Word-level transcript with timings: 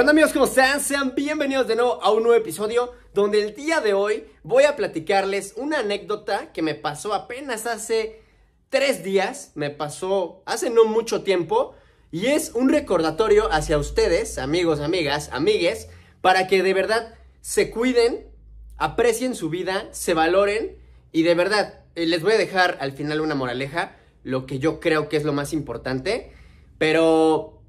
Hola 0.00 0.12
amigos, 0.12 0.32
¿cómo 0.32 0.44
están? 0.44 0.78
Sean 0.80 1.16
bienvenidos 1.16 1.66
de 1.66 1.74
nuevo 1.74 2.00
a 2.00 2.12
un 2.12 2.22
nuevo 2.22 2.40
episodio 2.40 2.92
donde 3.14 3.42
el 3.42 3.56
día 3.56 3.80
de 3.80 3.94
hoy 3.94 4.28
voy 4.44 4.62
a 4.62 4.76
platicarles 4.76 5.54
una 5.56 5.80
anécdota 5.80 6.52
que 6.52 6.62
me 6.62 6.76
pasó 6.76 7.14
apenas 7.14 7.66
hace 7.66 8.22
tres 8.68 9.02
días, 9.02 9.50
me 9.56 9.70
pasó 9.70 10.44
hace 10.46 10.70
no 10.70 10.84
mucho 10.84 11.24
tiempo 11.24 11.74
y 12.12 12.26
es 12.26 12.52
un 12.54 12.68
recordatorio 12.68 13.52
hacia 13.52 13.76
ustedes, 13.76 14.38
amigos, 14.38 14.78
amigas, 14.78 15.30
amigues, 15.32 15.88
para 16.20 16.46
que 16.46 16.62
de 16.62 16.74
verdad 16.74 17.16
se 17.40 17.68
cuiden, 17.68 18.30
aprecien 18.76 19.34
su 19.34 19.50
vida, 19.50 19.88
se 19.90 20.14
valoren 20.14 20.78
y 21.10 21.24
de 21.24 21.34
verdad 21.34 21.80
eh, 21.96 22.06
les 22.06 22.22
voy 22.22 22.34
a 22.34 22.38
dejar 22.38 22.78
al 22.80 22.92
final 22.92 23.20
una 23.20 23.34
moraleja, 23.34 23.96
lo 24.22 24.46
que 24.46 24.60
yo 24.60 24.78
creo 24.78 25.08
que 25.08 25.16
es 25.16 25.24
lo 25.24 25.32
más 25.32 25.52
importante, 25.52 26.32
pero 26.78 27.60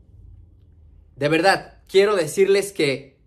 de 1.15 1.27
verdad 1.27 1.78
quiero 1.89 2.15
decirles 2.15 2.71
que 2.71 3.17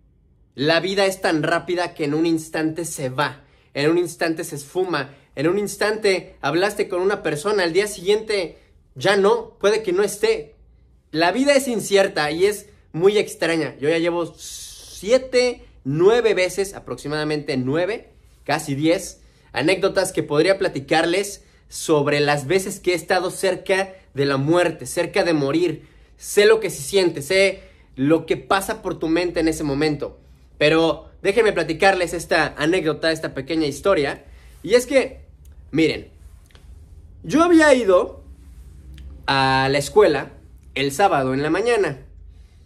la 0.54 0.80
vida 0.80 1.04
es 1.04 1.20
tan 1.20 1.42
rápida 1.42 1.94
que 1.94 2.04
en 2.04 2.14
un 2.14 2.24
instante 2.24 2.84
se 2.84 3.08
va, 3.08 3.44
en 3.74 3.90
un 3.90 3.98
instante 3.98 4.44
se 4.44 4.56
esfuma, 4.56 5.14
en 5.34 5.48
un 5.48 5.58
instante 5.58 6.36
hablaste 6.40 6.88
con 6.88 7.02
una 7.02 7.22
persona, 7.22 7.64
al 7.64 7.72
día 7.72 7.86
siguiente 7.86 8.58
ya 8.94 9.16
no, 9.16 9.56
puede 9.58 9.82
que 9.82 9.92
no 9.92 10.02
esté. 10.02 10.54
La 11.10 11.32
vida 11.32 11.54
es 11.54 11.68
incierta 11.68 12.30
y 12.30 12.46
es 12.46 12.66
muy 12.92 13.18
extraña. 13.18 13.76
Yo 13.80 13.88
ya 13.88 13.98
llevo 13.98 14.26
siete, 14.36 15.64
nueve 15.84 16.34
veces, 16.34 16.74
aproximadamente 16.74 17.56
nueve, 17.56 18.10
casi 18.44 18.74
diez, 18.74 19.20
anécdotas 19.52 20.12
que 20.12 20.22
podría 20.22 20.58
platicarles 20.58 21.44
sobre 21.68 22.20
las 22.20 22.46
veces 22.46 22.80
que 22.80 22.92
he 22.92 22.94
estado 22.94 23.30
cerca 23.30 23.94
de 24.12 24.26
la 24.26 24.36
muerte, 24.36 24.86
cerca 24.86 25.24
de 25.24 25.32
morir. 25.32 25.86
Sé 26.18 26.44
lo 26.44 26.60
que 26.60 26.70
se 26.70 26.82
siente, 26.82 27.22
sé 27.22 27.71
lo 27.96 28.26
que 28.26 28.36
pasa 28.36 28.82
por 28.82 28.98
tu 28.98 29.08
mente 29.08 29.40
en 29.40 29.48
ese 29.48 29.64
momento. 29.64 30.18
Pero 30.58 31.10
déjenme 31.22 31.52
platicarles 31.52 32.14
esta 32.14 32.54
anécdota, 32.56 33.12
esta 33.12 33.34
pequeña 33.34 33.66
historia. 33.66 34.24
Y 34.62 34.74
es 34.74 34.86
que, 34.86 35.20
miren, 35.70 36.08
yo 37.22 37.42
había 37.42 37.72
ido 37.74 38.22
a 39.26 39.68
la 39.70 39.78
escuela 39.78 40.32
el 40.74 40.92
sábado 40.92 41.34
en 41.34 41.42
la 41.42 41.50
mañana. 41.50 41.98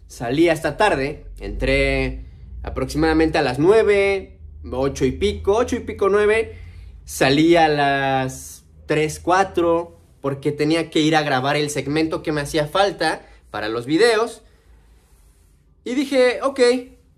Salí 0.07 0.49
hasta 0.49 0.77
tarde, 0.77 1.25
entré 1.39 2.25
aproximadamente 2.63 3.37
a 3.37 3.41
las 3.41 3.59
9, 3.59 4.39
8 4.71 5.05
y 5.05 5.11
pico, 5.11 5.55
8 5.55 5.75
y 5.77 5.79
pico 5.81 6.09
9. 6.09 6.55
Salí 7.05 7.55
a 7.55 7.67
las 7.67 8.63
3, 8.85 9.19
4 9.19 9.97
porque 10.21 10.51
tenía 10.51 10.89
que 10.89 10.99
ir 10.99 11.15
a 11.15 11.21
grabar 11.21 11.55
el 11.55 11.69
segmento 11.69 12.23
que 12.23 12.31
me 12.31 12.41
hacía 12.41 12.67
falta 12.67 13.25
para 13.51 13.69
los 13.69 13.85
videos. 13.85 14.43
Y 15.87 15.95
dije, 15.95 16.41
ok, 16.43 16.59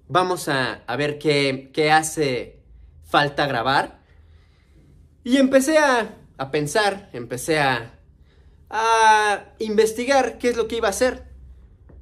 vamos 0.08 0.48
a, 0.48 0.84
ver 0.96 1.18
qué, 1.18 1.72
qué, 1.74 1.92
hace 1.92 2.60
falta 3.04 3.48
grabar. 3.48 4.04
Y 5.24 5.38
empecé 5.38 5.80
a, 5.80 6.20
a 6.38 6.52
pensar, 6.52 7.10
empecé 7.14 7.58
a, 7.58 8.00
a 8.70 9.56
investigar 9.58 10.38
qué 10.38 10.50
es 10.50 10.56
lo 10.56 10.68
que 10.68 10.76
iba 10.76 10.86
a 10.86 10.92
hacer. 10.92 11.24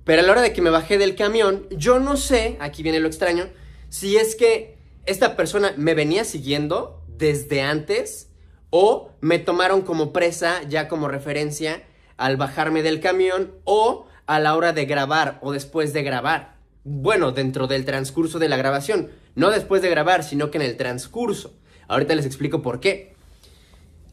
Pero 0.03 0.21
a 0.21 0.25
la 0.25 0.31
hora 0.33 0.41
de 0.41 0.51
que 0.51 0.61
me 0.61 0.69
bajé 0.69 0.97
del 0.97 1.15
camión, 1.15 1.69
yo 1.69 1.99
no 1.99 2.17
sé, 2.17 2.57
aquí 2.59 2.83
viene 2.83 2.99
lo 2.99 3.07
extraño, 3.07 3.47
si 3.87 4.17
es 4.17 4.35
que 4.35 4.77
esta 5.05 5.37
persona 5.37 5.73
me 5.77 5.93
venía 5.93 6.25
siguiendo 6.25 7.01
desde 7.07 7.61
antes 7.61 8.29
o 8.71 9.13
me 9.21 9.39
tomaron 9.39 9.83
como 9.83 10.11
presa 10.11 10.63
ya 10.67 10.89
como 10.89 11.07
referencia 11.07 11.81
al 12.17 12.35
bajarme 12.35 12.83
del 12.83 12.99
camión 12.99 13.53
o 13.63 14.05
a 14.25 14.41
la 14.41 14.53
hora 14.57 14.73
de 14.73 14.85
grabar 14.85 15.39
o 15.41 15.53
después 15.53 15.93
de 15.93 16.03
grabar 16.03 16.56
bueno, 16.89 17.33
dentro 17.33 17.67
del 17.67 17.83
transcurso 17.83 18.39
de 18.39 18.47
la 18.47 18.55
grabación. 18.55 19.09
No 19.35 19.51
después 19.51 19.81
de 19.81 19.89
grabar, 19.89 20.23
sino 20.23 20.49
que 20.49 20.57
en 20.57 20.63
el 20.63 20.77
transcurso. 20.77 21.53
Ahorita 21.89 22.15
les 22.15 22.25
explico 22.25 22.61
por 22.61 22.79
qué. 22.79 23.13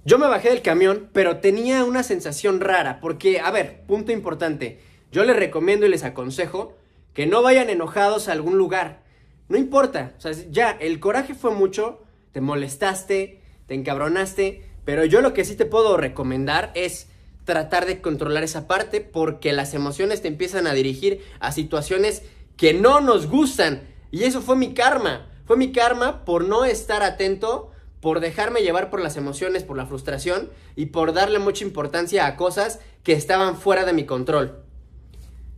Yo 0.04 0.18
me 0.18 0.26
bajé 0.26 0.50
del 0.50 0.60
camión, 0.60 1.08
pero 1.12 1.38
tenía 1.38 1.84
una 1.84 2.02
sensación 2.02 2.60
rara, 2.60 3.00
porque, 3.00 3.38
a 3.38 3.52
ver, 3.52 3.82
punto 3.86 4.10
importante, 4.10 4.80
yo 5.12 5.24
les 5.24 5.36
recomiendo 5.36 5.86
y 5.86 5.88
les 5.88 6.02
aconsejo 6.02 6.76
que 7.14 7.26
no 7.26 7.42
vayan 7.42 7.70
enojados 7.70 8.28
a 8.28 8.32
algún 8.32 8.58
lugar. 8.58 9.04
No 9.48 9.56
importa, 9.56 10.12
o 10.18 10.20
sea, 10.20 10.32
ya, 10.50 10.72
el 10.72 10.98
coraje 10.98 11.34
fue 11.34 11.52
mucho, 11.52 12.02
te 12.32 12.40
molestaste, 12.40 13.40
te 13.66 13.74
encabronaste, 13.74 14.66
pero 14.84 15.04
yo 15.04 15.20
lo 15.20 15.32
que 15.32 15.44
sí 15.44 15.54
te 15.54 15.64
puedo 15.64 15.96
recomendar 15.96 16.72
es 16.74 17.08
tratar 17.44 17.86
de 17.86 18.00
controlar 18.00 18.42
esa 18.42 18.66
parte 18.66 19.00
porque 19.00 19.52
las 19.52 19.74
emociones 19.74 20.22
te 20.22 20.28
empiezan 20.28 20.66
a 20.66 20.74
dirigir 20.74 21.22
a 21.38 21.52
situaciones 21.52 22.22
que 22.56 22.74
no 22.74 23.00
nos 23.00 23.28
gustan. 23.28 23.82
Y 24.10 24.24
eso 24.24 24.40
fue 24.40 24.56
mi 24.56 24.74
karma. 24.74 25.26
Fue 25.44 25.56
mi 25.56 25.72
karma 25.72 26.24
por 26.24 26.44
no 26.44 26.64
estar 26.64 27.02
atento, 27.02 27.70
por 28.00 28.20
dejarme 28.20 28.62
llevar 28.62 28.90
por 28.90 29.00
las 29.00 29.16
emociones, 29.16 29.62
por 29.62 29.76
la 29.76 29.86
frustración 29.86 30.50
y 30.76 30.86
por 30.86 31.12
darle 31.12 31.38
mucha 31.38 31.64
importancia 31.64 32.26
a 32.26 32.36
cosas 32.36 32.80
que 33.02 33.12
estaban 33.12 33.56
fuera 33.56 33.84
de 33.84 33.92
mi 33.92 34.06
control. 34.06 34.62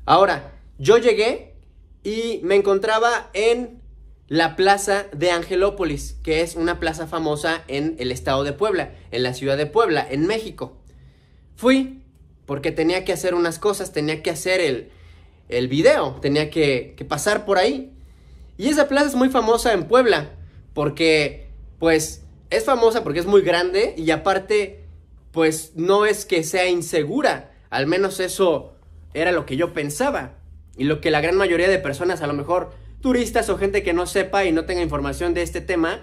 Ahora, 0.04 0.52
yo 0.78 0.98
llegué 0.98 1.54
y 2.02 2.40
me 2.42 2.54
encontraba 2.54 3.30
en 3.32 3.80
la 4.28 4.56
plaza 4.56 5.06
de 5.12 5.30
Angelópolis, 5.30 6.16
que 6.24 6.40
es 6.40 6.56
una 6.56 6.80
plaza 6.80 7.06
famosa 7.06 7.62
en 7.68 7.96
el 7.98 8.10
estado 8.10 8.42
de 8.42 8.52
Puebla, 8.52 8.94
en 9.10 9.22
la 9.22 9.34
ciudad 9.34 9.56
de 9.56 9.66
Puebla, 9.66 10.06
en 10.08 10.26
México. 10.26 10.76
Fui 11.54 12.02
porque 12.44 12.72
tenía 12.72 13.04
que 13.04 13.12
hacer 13.12 13.34
unas 13.34 13.58
cosas, 13.58 13.92
tenía 13.92 14.22
que 14.22 14.30
hacer 14.30 14.60
el, 14.60 14.90
el 15.48 15.68
video, 15.68 16.16
tenía 16.20 16.50
que, 16.50 16.94
pasar 17.08 17.44
por 17.44 17.58
ahí. 17.58 17.92
Y 18.56 18.68
esa 18.68 18.88
plaza 18.88 19.06
es 19.06 19.14
muy 19.14 19.28
famosa 19.28 19.72
en 19.72 19.84
Puebla, 19.84 20.30
porque 20.74 21.48
pues 21.78 22.24
es 22.50 22.64
famosa 22.64 23.02
porque 23.02 23.20
es 23.20 23.26
muy 23.26 23.42
grande 23.42 23.94
y 23.96 24.10
aparte 24.10 24.84
pues 25.32 25.72
no 25.74 26.06
es 26.06 26.24
que 26.24 26.42
sea 26.42 26.68
insegura, 26.68 27.52
al 27.68 27.86
menos 27.86 28.20
eso 28.20 28.74
era 29.12 29.32
lo 29.32 29.44
que 29.44 29.56
yo 29.56 29.74
pensaba 29.74 30.38
y 30.78 30.84
lo 30.84 31.02
que 31.02 31.10
la 31.10 31.20
gran 31.20 31.36
mayoría 31.36 31.68
de 31.68 31.78
personas, 31.78 32.22
a 32.22 32.26
lo 32.26 32.32
mejor 32.32 32.72
turistas 33.02 33.50
o 33.50 33.58
gente 33.58 33.82
que 33.82 33.92
no 33.92 34.06
sepa 34.06 34.46
y 34.46 34.52
no 34.52 34.64
tenga 34.64 34.80
información 34.80 35.34
de 35.34 35.42
este 35.42 35.60
tema, 35.60 36.00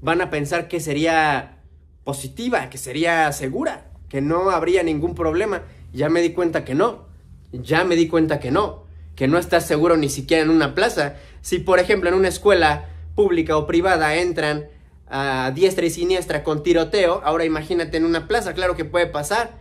van 0.00 0.22
a 0.22 0.30
pensar 0.30 0.68
que 0.68 0.80
sería 0.80 1.58
positiva, 2.04 2.70
que 2.70 2.78
sería 2.78 3.30
segura, 3.32 3.90
que 4.08 4.22
no 4.22 4.50
habría 4.50 4.82
ningún 4.82 5.14
problema. 5.14 5.62
Ya 5.92 6.08
me 6.08 6.22
di 6.22 6.32
cuenta 6.32 6.64
que 6.64 6.74
no 6.74 7.09
ya 7.52 7.84
me 7.84 7.96
di 7.96 8.08
cuenta 8.08 8.40
que 8.40 8.50
no, 8.50 8.84
que 9.16 9.28
no 9.28 9.38
estás 9.38 9.66
seguro 9.66 9.96
ni 9.96 10.08
siquiera 10.08 10.42
en 10.42 10.50
una 10.50 10.74
plaza. 10.74 11.16
Si 11.42 11.58
por 11.58 11.78
ejemplo 11.78 12.08
en 12.08 12.14
una 12.14 12.28
escuela 12.28 12.88
pública 13.14 13.56
o 13.56 13.66
privada 13.66 14.16
entran 14.16 14.68
a 15.08 15.50
diestra 15.54 15.86
y 15.86 15.90
siniestra 15.90 16.44
con 16.44 16.62
tiroteo, 16.62 17.20
ahora 17.24 17.44
imagínate 17.44 17.96
en 17.96 18.04
una 18.04 18.28
plaza, 18.28 18.54
claro 18.54 18.76
que 18.76 18.84
puede 18.84 19.06
pasar. 19.06 19.58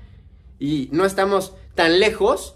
Y 0.60 0.90
no 0.92 1.06
estamos 1.06 1.54
tan 1.76 2.00
lejos 2.00 2.56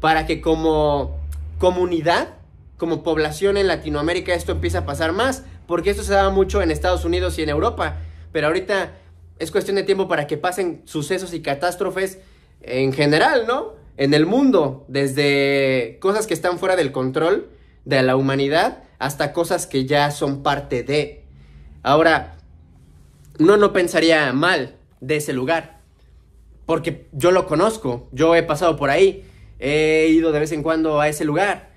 para 0.00 0.26
que 0.26 0.40
como 0.40 1.18
comunidad, 1.58 2.34
como 2.76 3.02
población 3.02 3.56
en 3.56 3.66
Latinoamérica 3.66 4.34
esto 4.34 4.52
empiece 4.52 4.78
a 4.78 4.86
pasar 4.86 5.12
más, 5.12 5.44
porque 5.66 5.90
esto 5.90 6.02
se 6.02 6.14
daba 6.14 6.30
mucho 6.30 6.62
en 6.62 6.70
Estados 6.70 7.04
Unidos 7.04 7.38
y 7.38 7.42
en 7.42 7.50
Europa, 7.50 7.98
pero 8.32 8.46
ahorita 8.46 8.94
es 9.38 9.50
cuestión 9.50 9.76
de 9.76 9.82
tiempo 9.82 10.08
para 10.08 10.26
que 10.26 10.36
pasen 10.36 10.82
sucesos 10.84 11.34
y 11.34 11.42
catástrofes 11.42 12.18
en 12.60 12.92
general, 12.92 13.46
¿no? 13.46 13.77
En 13.98 14.14
el 14.14 14.26
mundo, 14.26 14.86
desde 14.88 15.98
cosas 16.00 16.28
que 16.28 16.34
están 16.34 16.58
fuera 16.58 16.76
del 16.76 16.92
control 16.92 17.50
de 17.84 18.00
la 18.02 18.14
humanidad 18.16 18.84
hasta 19.00 19.32
cosas 19.32 19.66
que 19.66 19.86
ya 19.86 20.12
son 20.12 20.44
parte 20.44 20.84
de. 20.84 21.24
Ahora, 21.82 22.36
uno 23.40 23.56
no 23.56 23.72
pensaría 23.72 24.32
mal 24.32 24.76
de 25.00 25.16
ese 25.16 25.32
lugar, 25.32 25.80
porque 26.64 27.08
yo 27.12 27.32
lo 27.32 27.46
conozco, 27.46 28.08
yo 28.12 28.36
he 28.36 28.42
pasado 28.44 28.76
por 28.76 28.88
ahí, 28.88 29.24
he 29.58 30.06
ido 30.10 30.30
de 30.30 30.40
vez 30.40 30.52
en 30.52 30.62
cuando 30.62 31.00
a 31.00 31.08
ese 31.08 31.24
lugar, 31.24 31.70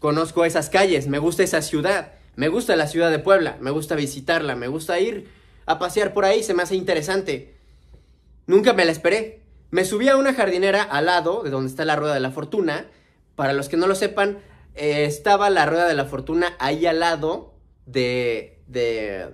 conozco 0.00 0.44
esas 0.44 0.70
calles, 0.70 1.06
me 1.06 1.18
gusta 1.18 1.44
esa 1.44 1.62
ciudad, 1.62 2.14
me 2.34 2.48
gusta 2.48 2.74
la 2.74 2.88
ciudad 2.88 3.12
de 3.12 3.20
Puebla, 3.20 3.58
me 3.60 3.70
gusta 3.70 3.94
visitarla, 3.94 4.56
me 4.56 4.66
gusta 4.66 4.98
ir 4.98 5.28
a 5.66 5.78
pasear 5.78 6.12
por 6.14 6.24
ahí, 6.24 6.42
se 6.42 6.54
me 6.54 6.64
hace 6.64 6.74
interesante. 6.74 7.54
Nunca 8.46 8.72
me 8.72 8.84
la 8.84 8.90
esperé, 8.90 9.39
me 9.70 9.84
subí 9.84 10.08
a 10.08 10.16
una 10.16 10.34
jardinera 10.34 10.82
al 10.82 11.06
lado 11.06 11.42
de 11.42 11.50
donde 11.50 11.70
está 11.70 11.84
la 11.84 11.96
rueda 11.96 12.14
de 12.14 12.20
la 12.20 12.30
fortuna. 12.30 12.86
Para 13.36 13.52
los 13.52 13.68
que 13.68 13.76
no 13.76 13.86
lo 13.86 13.94
sepan, 13.94 14.38
eh, 14.74 15.04
estaba 15.04 15.50
la 15.50 15.66
rueda 15.66 15.86
de 15.86 15.94
la 15.94 16.04
fortuna 16.04 16.54
ahí 16.58 16.86
al 16.86 17.00
lado 17.00 17.54
de, 17.86 18.62
de 18.66 19.28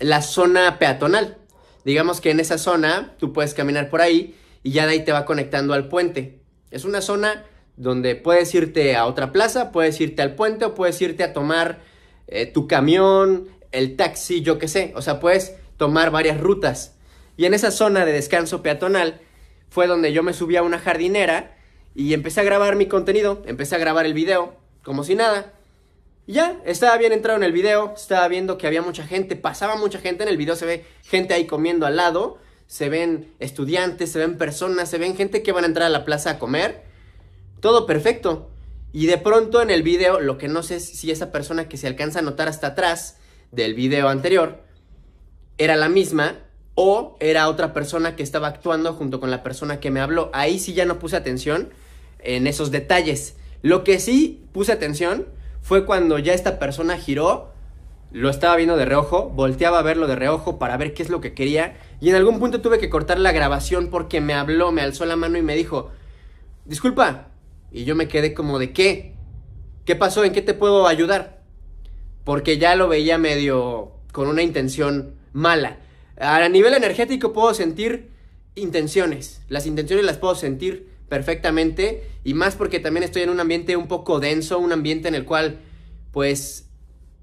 la 0.00 0.22
zona 0.22 0.78
peatonal. 0.78 1.38
Digamos 1.84 2.20
que 2.20 2.30
en 2.30 2.40
esa 2.40 2.58
zona 2.58 3.14
tú 3.18 3.32
puedes 3.32 3.54
caminar 3.54 3.90
por 3.90 4.00
ahí 4.00 4.36
y 4.62 4.72
ya 4.72 4.86
de 4.86 4.92
ahí 4.92 5.04
te 5.04 5.12
va 5.12 5.24
conectando 5.24 5.74
al 5.74 5.88
puente. 5.88 6.40
Es 6.70 6.84
una 6.84 7.00
zona 7.00 7.44
donde 7.76 8.16
puedes 8.16 8.54
irte 8.54 8.96
a 8.96 9.06
otra 9.06 9.32
plaza, 9.32 9.70
puedes 9.70 10.00
irte 10.00 10.22
al 10.22 10.34
puente 10.34 10.64
o 10.64 10.74
puedes 10.74 11.00
irte 11.00 11.22
a 11.22 11.32
tomar 11.32 11.80
eh, 12.26 12.46
tu 12.46 12.66
camión, 12.66 13.48
el 13.70 13.96
taxi, 13.96 14.40
yo 14.40 14.58
qué 14.58 14.68
sé. 14.68 14.92
O 14.96 15.02
sea, 15.02 15.20
puedes 15.20 15.54
tomar 15.76 16.10
varias 16.10 16.40
rutas. 16.40 16.96
Y 17.36 17.44
en 17.44 17.54
esa 17.54 17.70
zona 17.70 18.04
de 18.04 18.12
descanso 18.12 18.62
peatonal 18.62 19.20
fue 19.76 19.88
donde 19.88 20.10
yo 20.10 20.22
me 20.22 20.32
subí 20.32 20.56
a 20.56 20.62
una 20.62 20.78
jardinera 20.78 21.54
y 21.94 22.14
empecé 22.14 22.40
a 22.40 22.44
grabar 22.44 22.76
mi 22.76 22.86
contenido, 22.86 23.42
empecé 23.44 23.74
a 23.74 23.78
grabar 23.78 24.06
el 24.06 24.14
video, 24.14 24.56
como 24.82 25.04
si 25.04 25.14
nada. 25.14 25.52
Ya, 26.26 26.58
estaba 26.64 26.96
bien 26.96 27.12
entrado 27.12 27.36
en 27.36 27.42
el 27.42 27.52
video, 27.52 27.92
estaba 27.94 28.26
viendo 28.26 28.56
que 28.56 28.66
había 28.66 28.80
mucha 28.80 29.06
gente, 29.06 29.36
pasaba 29.36 29.76
mucha 29.76 29.98
gente 29.98 30.22
en 30.22 30.30
el 30.30 30.38
video, 30.38 30.56
se 30.56 30.64
ve 30.64 30.86
gente 31.02 31.34
ahí 31.34 31.46
comiendo 31.46 31.84
al 31.84 31.96
lado, 31.96 32.38
se 32.66 32.88
ven 32.88 33.34
estudiantes, 33.38 34.10
se 34.10 34.18
ven 34.18 34.38
personas, 34.38 34.88
se 34.88 34.96
ven 34.96 35.14
gente 35.14 35.42
que 35.42 35.52
van 35.52 35.64
a 35.64 35.66
entrar 35.66 35.88
a 35.88 35.90
la 35.90 36.06
plaza 36.06 36.30
a 36.30 36.38
comer. 36.38 36.84
Todo 37.60 37.84
perfecto. 37.84 38.48
Y 38.94 39.04
de 39.08 39.18
pronto 39.18 39.60
en 39.60 39.70
el 39.70 39.82
video, 39.82 40.20
lo 40.20 40.38
que 40.38 40.48
no 40.48 40.62
sé 40.62 40.80
si 40.80 41.10
esa 41.10 41.30
persona 41.30 41.68
que 41.68 41.76
se 41.76 41.86
alcanza 41.86 42.20
a 42.20 42.22
notar 42.22 42.48
hasta 42.48 42.68
atrás 42.68 43.18
del 43.52 43.74
video 43.74 44.08
anterior 44.08 44.62
era 45.58 45.76
la 45.76 45.90
misma 45.90 46.45
o 46.76 47.16
era 47.18 47.48
otra 47.48 47.72
persona 47.72 48.14
que 48.14 48.22
estaba 48.22 48.46
actuando 48.46 48.92
junto 48.92 49.18
con 49.18 49.30
la 49.30 49.42
persona 49.42 49.80
que 49.80 49.90
me 49.90 49.98
habló. 49.98 50.30
Ahí 50.32 50.60
sí 50.60 50.74
ya 50.74 50.84
no 50.84 51.00
puse 51.00 51.16
atención 51.16 51.70
en 52.20 52.46
esos 52.46 52.70
detalles. 52.70 53.34
Lo 53.62 53.82
que 53.82 53.98
sí 53.98 54.44
puse 54.52 54.72
atención 54.72 55.26
fue 55.62 55.86
cuando 55.86 56.18
ya 56.18 56.34
esta 56.34 56.58
persona 56.58 56.98
giró, 56.98 57.50
lo 58.12 58.30
estaba 58.30 58.56
viendo 58.56 58.76
de 58.76 58.84
reojo, 58.84 59.30
volteaba 59.30 59.80
a 59.80 59.82
verlo 59.82 60.06
de 60.06 60.16
reojo 60.16 60.58
para 60.58 60.76
ver 60.76 60.94
qué 60.94 61.02
es 61.02 61.08
lo 61.08 61.20
que 61.20 61.34
quería 61.34 61.76
y 62.00 62.10
en 62.10 62.14
algún 62.14 62.38
punto 62.38 62.60
tuve 62.60 62.78
que 62.78 62.90
cortar 62.90 63.18
la 63.18 63.32
grabación 63.32 63.88
porque 63.88 64.20
me 64.20 64.34
habló, 64.34 64.70
me 64.70 64.82
alzó 64.82 65.06
la 65.06 65.16
mano 65.16 65.38
y 65.38 65.42
me 65.42 65.56
dijo, 65.56 65.90
disculpa, 66.66 67.28
y 67.72 67.84
yo 67.84 67.96
me 67.96 68.06
quedé 68.06 68.34
como 68.34 68.58
de 68.58 68.72
qué, 68.72 69.14
qué 69.86 69.96
pasó, 69.96 70.24
en 70.24 70.32
qué 70.32 70.42
te 70.42 70.54
puedo 70.54 70.86
ayudar, 70.86 71.40
porque 72.22 72.58
ya 72.58 72.76
lo 72.76 72.88
veía 72.88 73.18
medio 73.18 73.92
con 74.12 74.28
una 74.28 74.42
intención 74.42 75.14
mala. 75.32 75.78
A 76.18 76.48
nivel 76.48 76.74
energético 76.74 77.32
puedo 77.32 77.52
sentir 77.52 78.10
intenciones, 78.54 79.42
las 79.48 79.66
intenciones 79.66 80.04
las 80.04 80.16
puedo 80.16 80.34
sentir 80.34 80.88
perfectamente 81.08 82.08
y 82.24 82.34
más 82.34 82.56
porque 82.56 82.80
también 82.80 83.04
estoy 83.04 83.22
en 83.22 83.30
un 83.30 83.38
ambiente 83.38 83.76
un 83.76 83.86
poco 83.86 84.18
denso, 84.18 84.58
un 84.58 84.72
ambiente 84.72 85.08
en 85.08 85.14
el 85.14 85.24
cual 85.24 85.60
pues 86.10 86.66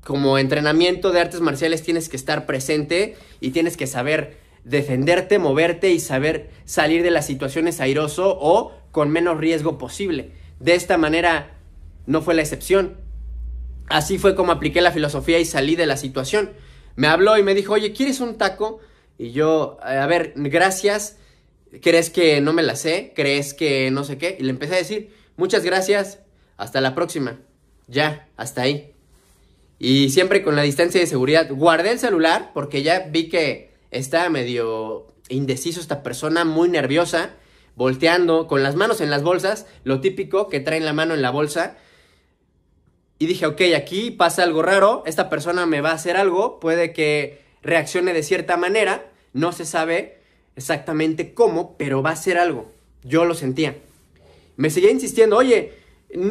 como 0.03 0.37
entrenamiento 0.37 1.11
de 1.11 1.21
artes 1.21 1.41
marciales 1.41 1.81
tienes 1.81 2.07
que 2.09 2.17
estar 2.17 2.45
presente 2.45 3.15
y 3.39 3.51
tienes 3.51 3.77
que 3.77 3.87
saber 3.87 4.37
defenderte, 4.63 5.39
moverte 5.39 5.91
y 5.91 5.99
saber 5.99 6.51
salir 6.65 7.03
de 7.03 7.11
las 7.11 7.25
situaciones 7.25 7.79
airoso 7.79 8.37
o 8.39 8.73
con 8.91 9.09
menos 9.09 9.37
riesgo 9.37 9.77
posible. 9.77 10.31
De 10.59 10.75
esta 10.75 10.97
manera 10.97 11.57
no 12.05 12.21
fue 12.21 12.35
la 12.35 12.41
excepción. 12.41 12.97
Así 13.87 14.17
fue 14.17 14.35
como 14.35 14.51
apliqué 14.51 14.81
la 14.81 14.91
filosofía 14.91 15.39
y 15.39 15.45
salí 15.45 15.75
de 15.75 15.85
la 15.85 15.97
situación. 15.97 16.51
Me 16.95 17.07
habló 17.07 17.37
y 17.37 17.43
me 17.43 17.55
dijo, 17.55 17.73
oye, 17.73 17.93
¿quieres 17.93 18.19
un 18.19 18.37
taco? 18.37 18.79
Y 19.17 19.31
yo, 19.31 19.77
a 19.81 20.05
ver, 20.07 20.33
gracias, 20.35 21.17
¿Crees 21.81 22.09
que 22.09 22.39
no 22.41 22.53
me 22.53 22.61
la 22.61 22.75
sé? 22.75 23.13
¿Crees 23.15 23.53
que 23.53 23.89
no 23.89 24.03
sé 24.03 24.17
qué? 24.17 24.37
Y 24.39 24.43
le 24.43 24.51
empecé 24.51 24.75
a 24.75 24.77
decir, 24.77 25.13
muchas 25.37 25.63
gracias, 25.63 26.19
hasta 26.57 26.81
la 26.81 26.93
próxima. 26.93 27.39
Ya, 27.87 28.29
hasta 28.37 28.61
ahí. 28.61 28.93
Y 29.79 30.09
siempre 30.09 30.43
con 30.43 30.55
la 30.55 30.61
distancia 30.61 31.01
de 31.01 31.07
seguridad. 31.07 31.49
Guardé 31.49 31.91
el 31.91 31.99
celular 31.99 32.51
porque 32.53 32.83
ya 32.83 33.07
vi 33.09 33.27
que 33.27 33.73
estaba 33.91 34.29
medio 34.29 35.07
indeciso 35.29 35.79
esta 35.79 36.03
persona, 36.03 36.45
muy 36.45 36.69
nerviosa, 36.69 37.31
volteando, 37.75 38.47
con 38.47 38.61
las 38.61 38.75
manos 38.75 39.01
en 39.01 39.09
las 39.09 39.23
bolsas, 39.23 39.65
lo 39.83 39.99
típico 39.99 40.49
que 40.49 40.59
traen 40.59 40.85
la 40.85 40.93
mano 40.93 41.15
en 41.15 41.23
la 41.23 41.31
bolsa. 41.31 41.75
Y 43.19 43.25
dije, 43.25 43.45
ok, 43.45 43.61
aquí 43.75 44.11
pasa 44.11 44.43
algo 44.43 44.61
raro, 44.61 45.03
esta 45.05 45.29
persona 45.29 45.65
me 45.65 45.81
va 45.81 45.91
a 45.91 45.95
hacer 45.95 46.17
algo, 46.17 46.59
puede 46.59 46.93
que 46.93 47.41
reaccione 47.61 48.13
de 48.13 48.23
cierta 48.23 48.57
manera, 48.57 49.11
no 49.33 49.51
se 49.51 49.65
sabe, 49.65 50.19
exactamente 50.55 51.33
cómo, 51.33 51.77
pero 51.77 52.01
va 52.01 52.11
a 52.11 52.15
ser 52.15 52.37
algo. 52.37 52.71
Yo 53.03 53.25
lo 53.25 53.35
sentía. 53.35 53.77
Me 54.55 54.69
seguía 54.69 54.91
insistiendo, 54.91 55.37
oye, 55.37 55.73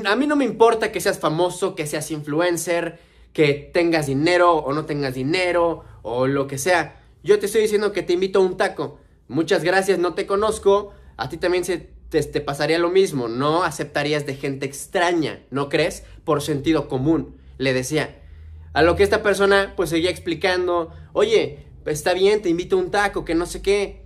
a 0.04 0.16
mí 0.16 0.26
no 0.26 0.36
me 0.36 0.44
importa 0.44 0.92
que 0.92 1.00
seas 1.00 1.18
famoso, 1.18 1.74
que 1.74 1.86
seas 1.86 2.10
influencer, 2.10 2.98
que 3.32 3.70
tengas 3.72 4.06
dinero 4.06 4.56
o 4.56 4.72
no 4.72 4.84
tengas 4.84 5.14
dinero 5.14 5.84
o 6.02 6.26
lo 6.26 6.46
que 6.46 6.58
sea. 6.58 7.00
Yo 7.22 7.38
te 7.38 7.46
estoy 7.46 7.62
diciendo 7.62 7.92
que 7.92 8.02
te 8.02 8.12
invito 8.12 8.38
a 8.38 8.42
un 8.42 8.56
taco. 8.56 8.98
Muchas 9.28 9.64
gracias, 9.64 9.98
no 9.98 10.14
te 10.14 10.26
conozco. 10.26 10.92
A 11.16 11.28
ti 11.28 11.36
también 11.36 11.64
se, 11.64 11.90
te, 12.20 12.40
pasaría 12.40 12.78
lo 12.78 12.90
mismo. 12.90 13.28
No 13.28 13.64
aceptarías 13.64 14.26
de 14.26 14.34
gente 14.34 14.66
extraña, 14.66 15.40
¿no 15.50 15.68
crees? 15.68 16.04
Por 16.24 16.42
sentido 16.42 16.88
común, 16.88 17.36
le 17.58 17.72
decía. 17.72 18.20
A 18.74 18.82
lo 18.82 18.96
que 18.96 19.02
esta 19.02 19.22
persona 19.22 19.74
pues 19.76 19.90
seguía 19.90 20.10
explicando, 20.10 20.92
oye, 21.12 21.66
está 21.86 22.14
bien, 22.14 22.42
te 22.42 22.48
invito 22.48 22.76
a 22.76 22.80
un 22.80 22.90
taco, 22.90 23.24
que 23.24 23.34
no 23.34 23.46
sé 23.46 23.62
qué. 23.62 24.02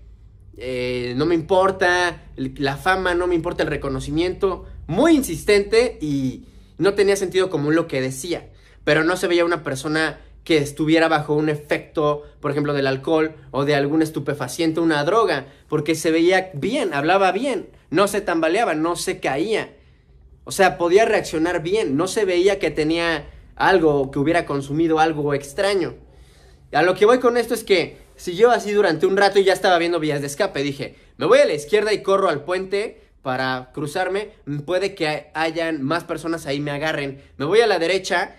Eh, 0.57 1.15
no 1.17 1.27
me 1.27 1.35
importa 1.35 2.31
la 2.37 2.77
fama, 2.77 3.15
no 3.15 3.27
me 3.27 3.35
importa 3.35 3.65
el 3.65 3.69
reconocimiento. 3.69 4.65
Muy 4.87 5.15
insistente 5.15 5.99
y 6.01 6.47
no 6.79 6.95
tenía 6.95 7.17
sentido 7.17 7.51
común 7.51 7.75
lo 7.75 7.89
que 7.89 8.01
decía. 8.01 8.51
Pero 8.85 9.03
no 9.03 9.17
se 9.17 9.27
veía 9.27 9.45
una 9.45 9.65
persona 9.65 10.21
que 10.45 10.59
estuviera 10.59 11.09
bajo 11.09 11.35
un 11.35 11.49
efecto, 11.49 12.23
por 12.41 12.53
ejemplo, 12.53 12.73
del 12.73 12.87
alcohol 12.87 13.35
o 13.51 13.65
de 13.65 13.75
algún 13.75 14.01
estupefaciente, 14.01 14.79
una 14.79 15.03
droga, 15.03 15.49
porque 15.69 15.97
se 15.97 16.13
veía 16.13 16.51
bien, 16.55 16.95
hablaba 16.95 17.33
bien, 17.33 17.69
no 17.91 18.09
se 18.09 18.21
tambaleaba, 18.21 18.75
no 18.75 18.97
se 18.97 19.21
caía. 19.21 19.77
O 20.45 20.53
sea, 20.53 20.79
podía 20.79 21.05
reaccionar 21.05 21.63
bien, 21.63 21.97
no 21.97 22.07
se 22.09 22.25
veía 22.25 22.59
que 22.59 22.71
tenía 22.71 23.31
algo, 23.57 24.11
que 24.11 24.19
hubiera 24.19 24.47
consumido 24.47 25.01
algo 25.01 25.35
extraño. 25.35 25.95
A 26.73 26.83
lo 26.83 26.95
que 26.95 27.07
voy 27.07 27.19
con 27.19 27.37
esto 27.37 27.55
es 27.55 27.65
que 27.65 28.07
Siguió 28.17 28.51
así 28.51 28.73
durante 28.73 29.07
un 29.07 29.17
rato 29.17 29.39
y 29.39 29.45
ya 29.45 29.53
estaba 29.53 29.79
viendo 29.79 30.01
vías 30.01 30.23
de 30.23 30.27
escape. 30.27 30.63
Dije, 30.63 30.97
me 31.19 31.27
voy 31.27 31.39
a 31.39 31.47
la 31.47 31.53
izquierda 31.53 31.93
y 31.93 32.03
corro 32.03 32.31
al 32.31 32.45
puente 32.45 33.03
para 33.21 33.71
cruzarme. 33.75 34.31
Puede 34.65 34.95
que 34.95 35.31
hayan 35.35 35.83
más 35.83 36.05
personas 36.05 36.47
ahí 36.47 36.59
me 36.59 36.71
agarren. 36.71 37.23
Me 37.37 37.45
voy 37.45 37.61
a 37.61 37.67
la 37.67 37.79
derecha, 37.79 38.37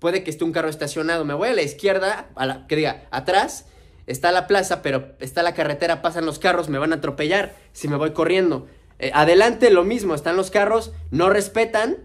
puede 0.00 0.24
que 0.24 0.30
esté 0.30 0.42
un 0.42 0.52
carro 0.52 0.68
estacionado. 0.68 1.24
Me 1.24 1.34
voy 1.34 1.48
a 1.48 1.54
la 1.54 1.62
izquierda, 1.62 2.28
a 2.34 2.46
la, 2.46 2.66
que 2.66 2.74
diga, 2.74 3.06
atrás 3.12 3.66
está 4.08 4.32
la 4.32 4.48
plaza, 4.48 4.82
pero 4.82 5.12
está 5.20 5.44
la 5.44 5.54
carretera, 5.54 6.02
pasan 6.02 6.26
los 6.26 6.40
carros, 6.40 6.68
me 6.68 6.78
van 6.78 6.92
a 6.92 6.96
atropellar 6.96 7.54
si 7.72 7.86
me 7.86 7.96
voy 7.96 8.10
corriendo. 8.10 8.66
Eh, 9.00 9.10
adelante 9.14 9.70
lo 9.70 9.82
mismo, 9.82 10.14
están 10.14 10.36
los 10.36 10.50
carros, 10.50 10.92
no 11.10 11.30
respetan, 11.30 11.96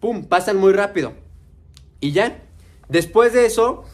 pum, 0.00 0.24
pasan 0.24 0.56
muy 0.56 0.72
rápido. 0.72 1.12
Y 2.00 2.10
ya, 2.10 2.42
después 2.88 3.32
de 3.32 3.46
eso, 3.46 3.84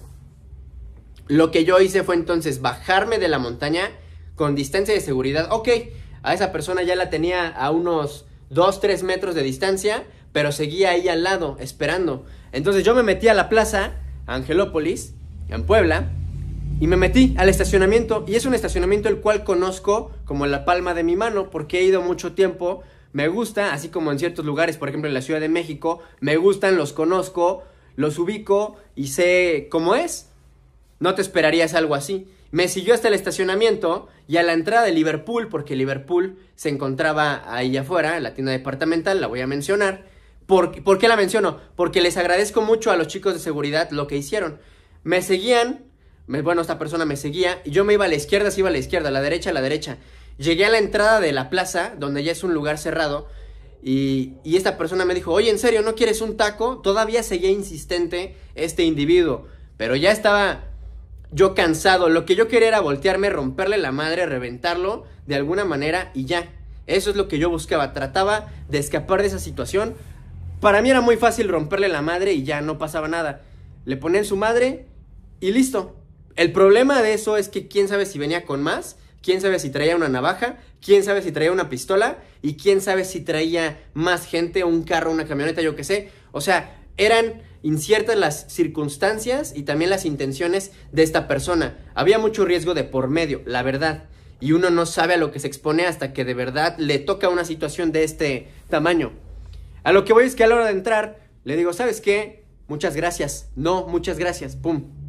lo 1.28 1.50
que 1.50 1.66
yo 1.66 1.78
hice 1.78 2.02
fue 2.02 2.14
entonces 2.14 2.62
bajarme 2.62 3.18
de 3.18 3.28
la 3.28 3.38
montaña 3.38 3.90
con 4.34 4.54
distancia 4.54 4.94
de 4.94 5.00
seguridad. 5.00 5.48
Ok, 5.52 5.68
a 6.22 6.32
esa 6.32 6.52
persona 6.52 6.82
ya 6.82 6.96
la 6.96 7.10
tenía 7.10 7.46
a 7.48 7.70
unos 7.70 8.24
2, 8.48 8.80
3 8.80 9.02
metros 9.02 9.34
de 9.34 9.42
distancia, 9.42 10.04
pero 10.32 10.52
seguía 10.52 10.90
ahí 10.90 11.06
al 11.06 11.22
lado, 11.22 11.58
esperando. 11.60 12.24
Entonces 12.52 12.82
yo 12.82 12.94
me 12.94 13.02
metí 13.02 13.28
a 13.28 13.34
la 13.34 13.50
plaza, 13.50 13.92
Angelópolis, 14.26 15.12
en 15.50 15.64
Puebla, 15.64 16.10
y 16.80 16.86
me 16.86 16.96
metí 16.96 17.34
al 17.38 17.50
estacionamiento. 17.50 18.24
Y 18.26 18.34
es 18.34 18.46
un 18.46 18.54
estacionamiento 18.54 19.08
el 19.10 19.18
cual 19.18 19.44
conozco 19.44 20.12
como 20.24 20.46
la 20.46 20.64
palma 20.64 20.94
de 20.94 21.04
mi 21.04 21.14
mano, 21.14 21.50
porque 21.50 21.78
he 21.78 21.84
ido 21.84 22.00
mucho 22.00 22.32
tiempo. 22.32 22.82
Me 23.12 23.28
gusta, 23.28 23.74
así 23.74 23.90
como 23.90 24.10
en 24.10 24.18
ciertos 24.18 24.46
lugares, 24.46 24.78
por 24.78 24.88
ejemplo 24.88 25.08
en 25.08 25.14
la 25.14 25.20
Ciudad 25.20 25.40
de 25.40 25.48
México, 25.48 26.00
me 26.20 26.38
gustan, 26.38 26.76
los 26.76 26.94
conozco, 26.94 27.64
los 27.96 28.18
ubico 28.18 28.76
y 28.96 29.08
sé 29.08 29.68
cómo 29.70 29.94
es. 29.94 30.30
No 31.00 31.14
te 31.14 31.22
esperarías 31.22 31.74
algo 31.74 31.94
así. 31.94 32.28
Me 32.50 32.66
siguió 32.66 32.94
hasta 32.94 33.08
el 33.08 33.14
estacionamiento 33.14 34.08
y 34.26 34.38
a 34.38 34.42
la 34.42 34.54
entrada 34.54 34.86
de 34.86 34.92
Liverpool, 34.92 35.48
porque 35.48 35.76
Liverpool 35.76 36.38
se 36.54 36.70
encontraba 36.70 37.42
ahí 37.54 37.76
afuera, 37.76 38.16
en 38.16 38.22
la 38.22 38.34
tienda 38.34 38.52
departamental, 38.52 39.20
la 39.20 39.26
voy 39.26 39.40
a 39.40 39.46
mencionar. 39.46 40.06
¿Por, 40.46 40.82
¿Por, 40.82 40.98
qué 40.98 41.08
la 41.08 41.16
menciono? 41.16 41.58
Porque 41.76 42.00
les 42.00 42.16
agradezco 42.16 42.62
mucho 42.62 42.90
a 42.90 42.96
los 42.96 43.06
chicos 43.06 43.34
de 43.34 43.40
seguridad 43.40 43.90
lo 43.90 44.06
que 44.06 44.16
hicieron. 44.16 44.58
Me 45.04 45.22
seguían, 45.22 45.89
bueno, 46.42 46.60
esta 46.60 46.78
persona 46.78 47.04
me 47.04 47.16
seguía, 47.16 47.60
y 47.64 47.70
yo 47.70 47.84
me 47.84 47.94
iba 47.94 48.04
a 48.04 48.08
la 48.08 48.14
izquierda, 48.14 48.50
se 48.50 48.60
iba 48.60 48.68
a 48.68 48.72
la 48.72 48.78
izquierda, 48.78 49.08
a 49.08 49.12
la 49.12 49.20
derecha, 49.20 49.50
a 49.50 49.52
la 49.52 49.62
derecha. 49.62 49.98
Llegué 50.38 50.64
a 50.64 50.70
la 50.70 50.78
entrada 50.78 51.20
de 51.20 51.32
la 51.32 51.50
plaza, 51.50 51.94
donde 51.98 52.22
ya 52.22 52.32
es 52.32 52.44
un 52.44 52.54
lugar 52.54 52.78
cerrado, 52.78 53.28
y, 53.82 54.34
y 54.44 54.56
esta 54.56 54.78
persona 54.78 55.04
me 55.04 55.14
dijo, 55.14 55.32
oye, 55.32 55.50
¿en 55.50 55.58
serio 55.58 55.82
no 55.82 55.94
quieres 55.94 56.20
un 56.20 56.36
taco? 56.36 56.78
Todavía 56.78 57.22
seguía 57.22 57.50
insistente 57.50 58.36
este 58.54 58.84
individuo, 58.84 59.46
pero 59.76 59.96
ya 59.96 60.12
estaba 60.12 60.64
yo 61.32 61.54
cansado, 61.54 62.08
lo 62.08 62.24
que 62.24 62.34
yo 62.34 62.48
quería 62.48 62.68
era 62.68 62.80
voltearme, 62.80 63.30
romperle 63.30 63.78
la 63.78 63.92
madre, 63.92 64.26
reventarlo 64.26 65.04
de 65.26 65.36
alguna 65.36 65.64
manera 65.64 66.10
y 66.14 66.24
ya. 66.24 66.50
Eso 66.86 67.10
es 67.10 67.16
lo 67.16 67.28
que 67.28 67.38
yo 67.38 67.50
buscaba, 67.50 67.92
trataba 67.92 68.48
de 68.68 68.78
escapar 68.78 69.22
de 69.22 69.28
esa 69.28 69.38
situación. 69.38 69.94
Para 70.60 70.82
mí 70.82 70.90
era 70.90 71.00
muy 71.00 71.16
fácil 71.16 71.48
romperle 71.48 71.88
la 71.88 72.02
madre 72.02 72.32
y 72.32 72.42
ya 72.42 72.60
no 72.60 72.78
pasaba 72.78 73.06
nada. 73.06 73.42
Le 73.84 73.96
ponían 73.96 74.24
su 74.24 74.36
madre 74.36 74.86
y 75.40 75.52
listo. 75.52 75.99
El 76.36 76.52
problema 76.52 77.02
de 77.02 77.14
eso 77.14 77.36
es 77.36 77.48
que 77.48 77.68
quién 77.68 77.88
sabe 77.88 78.06
si 78.06 78.18
venía 78.18 78.44
con 78.44 78.62
más, 78.62 78.96
quién 79.22 79.40
sabe 79.40 79.58
si 79.58 79.70
traía 79.70 79.96
una 79.96 80.08
navaja, 80.08 80.58
quién 80.84 81.04
sabe 81.04 81.22
si 81.22 81.32
traía 81.32 81.52
una 81.52 81.68
pistola 81.68 82.18
y 82.42 82.54
quién 82.56 82.80
sabe 82.80 83.04
si 83.04 83.20
traía 83.20 83.82
más 83.94 84.26
gente, 84.26 84.64
un 84.64 84.82
carro, 84.82 85.10
una 85.10 85.26
camioneta, 85.26 85.60
yo 85.60 85.76
qué 85.76 85.84
sé. 85.84 86.10
O 86.32 86.40
sea, 86.40 86.78
eran 86.96 87.42
inciertas 87.62 88.16
las 88.16 88.50
circunstancias 88.52 89.52
y 89.54 89.64
también 89.64 89.90
las 89.90 90.04
intenciones 90.04 90.72
de 90.92 91.02
esta 91.02 91.28
persona. 91.28 91.78
Había 91.94 92.18
mucho 92.18 92.44
riesgo 92.44 92.74
de 92.74 92.84
por 92.84 93.08
medio, 93.08 93.42
la 93.44 93.62
verdad. 93.62 94.04
Y 94.40 94.52
uno 94.52 94.70
no 94.70 94.86
sabe 94.86 95.14
a 95.14 95.18
lo 95.18 95.32
que 95.32 95.40
se 95.40 95.48
expone 95.48 95.84
hasta 95.84 96.14
que 96.14 96.24
de 96.24 96.32
verdad 96.32 96.76
le 96.78 96.98
toca 96.98 97.28
una 97.28 97.44
situación 97.44 97.92
de 97.92 98.04
este 98.04 98.48
tamaño. 98.70 99.12
A 99.82 99.92
lo 99.92 100.04
que 100.04 100.14
voy 100.14 100.24
es 100.24 100.34
que 100.34 100.44
a 100.44 100.46
la 100.46 100.54
hora 100.56 100.66
de 100.66 100.72
entrar, 100.72 101.20
le 101.44 101.56
digo, 101.56 101.72
¿sabes 101.72 102.00
qué? 102.00 102.40
muchas 102.70 102.94
gracias, 102.94 103.50
no, 103.56 103.88
muchas 103.88 104.16
gracias, 104.16 104.54
pum. 104.54 104.99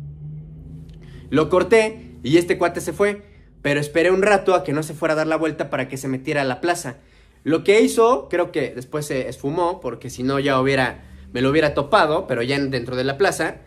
Lo 1.31 1.49
corté 1.49 2.11
y 2.23 2.37
este 2.37 2.57
cuate 2.57 2.81
se 2.81 2.91
fue, 2.91 3.23
pero 3.61 3.79
esperé 3.79 4.11
un 4.11 4.21
rato 4.21 4.53
a 4.53 4.65
que 4.65 4.73
no 4.73 4.83
se 4.83 4.93
fuera 4.93 5.13
a 5.13 5.15
dar 5.15 5.27
la 5.27 5.37
vuelta 5.37 5.69
para 5.69 5.87
que 5.87 5.95
se 5.95 6.09
metiera 6.09 6.41
a 6.41 6.45
la 6.45 6.59
plaza. 6.59 6.97
Lo 7.45 7.63
que 7.63 7.79
hizo, 7.79 8.27
creo 8.29 8.51
que 8.51 8.75
después 8.75 9.05
se 9.05 9.29
esfumó, 9.29 9.79
porque 9.79 10.09
si 10.09 10.23
no 10.23 10.39
ya 10.39 10.59
hubiera, 10.59 11.05
me 11.31 11.41
lo 11.41 11.49
hubiera 11.49 11.73
topado, 11.73 12.27
pero 12.27 12.43
ya 12.43 12.59
dentro 12.59 12.97
de 12.97 13.05
la 13.05 13.17
plaza. 13.17 13.61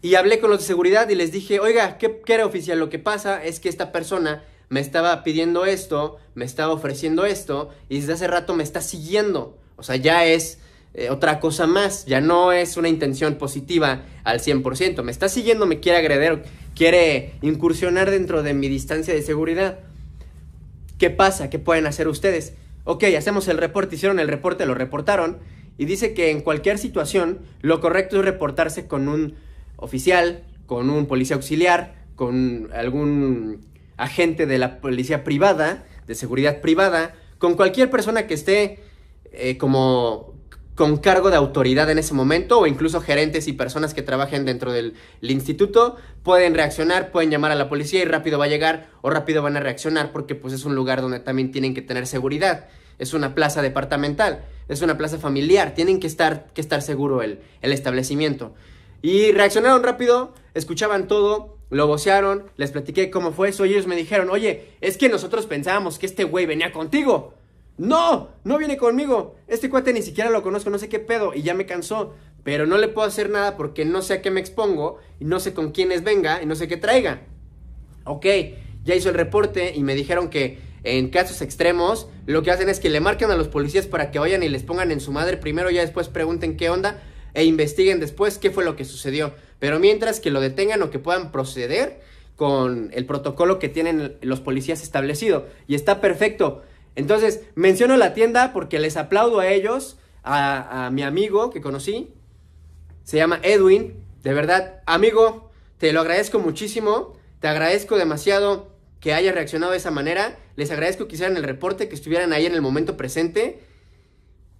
Y 0.00 0.14
hablé 0.14 0.38
con 0.38 0.48
los 0.48 0.60
de 0.60 0.64
seguridad 0.64 1.08
y 1.08 1.16
les 1.16 1.32
dije, 1.32 1.58
oiga, 1.58 1.98
¿qué, 1.98 2.20
¿qué, 2.24 2.34
era 2.34 2.46
oficial? 2.46 2.78
Lo 2.78 2.88
que 2.88 3.00
pasa 3.00 3.44
es 3.44 3.58
que 3.58 3.68
esta 3.68 3.90
persona 3.90 4.44
me 4.68 4.78
estaba 4.78 5.24
pidiendo 5.24 5.66
esto, 5.66 6.18
me 6.34 6.44
estaba 6.44 6.72
ofreciendo 6.72 7.24
esto, 7.24 7.70
y 7.88 7.98
desde 7.98 8.12
hace 8.12 8.28
rato 8.28 8.54
me 8.54 8.62
está 8.62 8.80
siguiendo. 8.80 9.58
O 9.74 9.82
sea, 9.82 9.96
ya 9.96 10.24
es 10.24 10.60
eh, 10.94 11.08
otra 11.08 11.40
cosa 11.40 11.66
más, 11.66 12.04
ya 12.04 12.20
no 12.20 12.52
es 12.52 12.76
una 12.76 12.88
intención 12.88 13.36
positiva 13.36 14.02
al 14.24 14.40
100%. 14.40 15.02
Me 15.02 15.10
está 15.10 15.28
siguiendo, 15.28 15.66
me 15.66 15.80
quiere 15.80 15.98
agredir, 15.98 16.42
quiere 16.74 17.34
incursionar 17.40 18.10
dentro 18.10 18.42
de 18.42 18.52
mi 18.52 18.68
distancia 18.68 19.14
de 19.14 19.22
seguridad. 19.22 19.78
¿Qué 20.98 21.10
pasa? 21.10 21.48
¿Qué 21.48 21.58
pueden 21.58 21.86
hacer 21.86 22.08
ustedes? 22.08 22.54
Ok, 22.84 23.04
hacemos 23.16 23.48
el 23.48 23.58
reporte, 23.58 23.94
hicieron 23.94 24.20
el 24.20 24.28
reporte, 24.28 24.66
lo 24.66 24.74
reportaron 24.74 25.38
y 25.78 25.86
dice 25.86 26.14
que 26.14 26.30
en 26.30 26.42
cualquier 26.42 26.78
situación 26.78 27.38
lo 27.60 27.80
correcto 27.80 28.18
es 28.18 28.24
reportarse 28.24 28.86
con 28.86 29.08
un 29.08 29.34
oficial, 29.76 30.44
con 30.66 30.90
un 30.90 31.06
policía 31.06 31.36
auxiliar, 31.36 31.94
con 32.16 32.68
algún 32.74 33.64
agente 33.96 34.46
de 34.46 34.58
la 34.58 34.80
policía 34.80 35.24
privada, 35.24 35.86
de 36.06 36.14
seguridad 36.14 36.60
privada, 36.60 37.14
con 37.38 37.54
cualquier 37.54 37.90
persona 37.90 38.26
que 38.26 38.34
esté 38.34 38.80
eh, 39.32 39.56
como 39.56 40.31
con 40.74 40.96
cargo 40.96 41.30
de 41.30 41.36
autoridad 41.36 41.90
en 41.90 41.98
ese 41.98 42.14
momento 42.14 42.60
o 42.60 42.66
incluso 42.66 43.00
gerentes 43.00 43.46
y 43.46 43.52
personas 43.52 43.92
que 43.92 44.02
trabajen 44.02 44.44
dentro 44.44 44.72
del 44.72 44.94
instituto 45.20 45.96
pueden 46.22 46.54
reaccionar, 46.54 47.10
pueden 47.10 47.30
llamar 47.30 47.52
a 47.52 47.56
la 47.56 47.68
policía 47.68 48.02
y 48.02 48.04
rápido 48.04 48.38
va 48.38 48.46
a 48.46 48.48
llegar 48.48 48.88
o 49.02 49.10
rápido 49.10 49.42
van 49.42 49.56
a 49.56 49.60
reaccionar 49.60 50.12
porque 50.12 50.34
pues 50.34 50.54
es 50.54 50.64
un 50.64 50.74
lugar 50.74 51.02
donde 51.02 51.20
también 51.20 51.52
tienen 51.52 51.74
que 51.74 51.82
tener 51.82 52.06
seguridad. 52.06 52.68
Es 52.98 53.14
una 53.14 53.34
plaza 53.34 53.62
departamental, 53.62 54.44
es 54.68 54.80
una 54.80 54.96
plaza 54.96 55.18
familiar, 55.18 55.74
tienen 55.74 56.00
que 56.00 56.06
estar, 56.06 56.46
que 56.54 56.60
estar 56.60 56.82
seguro 56.82 57.22
el, 57.22 57.40
el 57.60 57.72
establecimiento. 57.72 58.54
Y 59.02 59.32
reaccionaron 59.32 59.82
rápido, 59.82 60.32
escuchaban 60.54 61.08
todo, 61.08 61.56
lo 61.70 61.86
vocearon, 61.86 62.44
les 62.56 62.70
platiqué 62.70 63.10
cómo 63.10 63.32
fue 63.32 63.48
eso 63.48 63.66
y 63.66 63.72
ellos 63.72 63.86
me 63.86 63.96
dijeron, 63.96 64.30
oye, 64.30 64.68
es 64.80 64.96
que 64.96 65.08
nosotros 65.08 65.46
pensábamos 65.46 65.98
que 65.98 66.06
este 66.06 66.24
güey 66.24 66.46
venía 66.46 66.70
contigo. 66.70 67.34
No, 67.78 68.30
no 68.44 68.58
viene 68.58 68.76
conmigo. 68.76 69.36
Este 69.48 69.70
cuate 69.70 69.92
ni 69.92 70.02
siquiera 70.02 70.30
lo 70.30 70.42
conozco, 70.42 70.70
no 70.70 70.78
sé 70.78 70.88
qué 70.88 70.98
pedo 70.98 71.34
y 71.34 71.42
ya 71.42 71.54
me 71.54 71.66
cansó. 71.66 72.14
Pero 72.44 72.66
no 72.66 72.76
le 72.76 72.88
puedo 72.88 73.06
hacer 73.06 73.30
nada 73.30 73.56
porque 73.56 73.84
no 73.84 74.02
sé 74.02 74.14
a 74.14 74.22
qué 74.22 74.30
me 74.30 74.40
expongo 74.40 74.98
y 75.20 75.24
no 75.24 75.40
sé 75.40 75.54
con 75.54 75.70
quiénes 75.70 76.02
venga 76.02 76.42
y 76.42 76.46
no 76.46 76.54
sé 76.54 76.68
qué 76.68 76.76
traiga. 76.76 77.22
Ok, 78.04 78.26
ya 78.84 78.94
hizo 78.94 79.10
el 79.10 79.14
reporte 79.14 79.72
y 79.74 79.82
me 79.82 79.94
dijeron 79.94 80.28
que 80.28 80.58
en 80.82 81.10
casos 81.10 81.40
extremos 81.40 82.08
lo 82.26 82.42
que 82.42 82.50
hacen 82.50 82.68
es 82.68 82.80
que 82.80 82.90
le 82.90 83.00
marquen 83.00 83.30
a 83.30 83.36
los 83.36 83.46
policías 83.46 83.86
para 83.86 84.10
que 84.10 84.18
vayan 84.18 84.42
y 84.42 84.48
les 84.48 84.64
pongan 84.64 84.90
en 84.90 84.98
su 84.98 85.12
madre 85.12 85.36
primero 85.36 85.70
ya 85.70 85.82
después 85.82 86.08
pregunten 86.08 86.56
qué 86.56 86.70
onda 86.70 87.00
e 87.34 87.44
investiguen 87.44 88.00
después 88.00 88.38
qué 88.38 88.50
fue 88.50 88.64
lo 88.64 88.76
que 88.76 88.84
sucedió. 88.84 89.32
Pero 89.58 89.78
mientras 89.78 90.18
que 90.18 90.30
lo 90.30 90.40
detengan 90.40 90.82
o 90.82 90.90
que 90.90 90.98
puedan 90.98 91.30
proceder 91.30 92.00
con 92.36 92.90
el 92.92 93.06
protocolo 93.06 93.58
que 93.58 93.68
tienen 93.68 94.16
los 94.20 94.40
policías 94.40 94.82
establecido. 94.82 95.46
Y 95.68 95.74
está 95.74 96.00
perfecto. 96.00 96.62
Entonces, 96.94 97.40
menciono 97.54 97.96
la 97.96 98.14
tienda 98.14 98.52
porque 98.52 98.78
les 98.78 98.96
aplaudo 98.96 99.40
a 99.40 99.48
ellos, 99.48 99.96
a, 100.22 100.90
mi 100.92 101.02
amigo 101.02 101.50
que 101.50 101.60
conocí, 101.60 102.12
se 103.04 103.16
llama 103.16 103.40
Edwin, 103.42 103.94
de 104.22 104.34
verdad, 104.34 104.82
amigo, 104.86 105.50
te 105.78 105.92
lo 105.92 106.00
agradezco 106.00 106.38
muchísimo, 106.38 107.16
te 107.40 107.48
agradezco 107.48 107.96
demasiado 107.96 108.70
que 109.00 109.14
haya 109.14 109.32
reaccionado 109.32 109.72
de 109.72 109.78
esa 109.78 109.90
manera, 109.90 110.38
les 110.54 110.70
agradezco 110.70 111.08
que 111.08 111.14
hicieran 111.14 111.36
el 111.36 111.42
reporte, 111.42 111.88
que 111.88 111.94
estuvieran 111.94 112.32
ahí 112.32 112.46
en 112.46 112.54
el 112.54 112.62
momento 112.62 112.96
presente. 112.96 113.60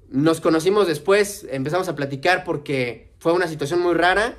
Nos 0.08 0.40
conocimos 0.40 0.88
después, 0.88 1.46
empezamos 1.50 1.88
a 1.88 1.94
platicar 1.94 2.42
porque 2.42 3.12
fue 3.18 3.32
una 3.32 3.46
situación 3.46 3.80
muy 3.80 3.94
rara. 3.94 4.34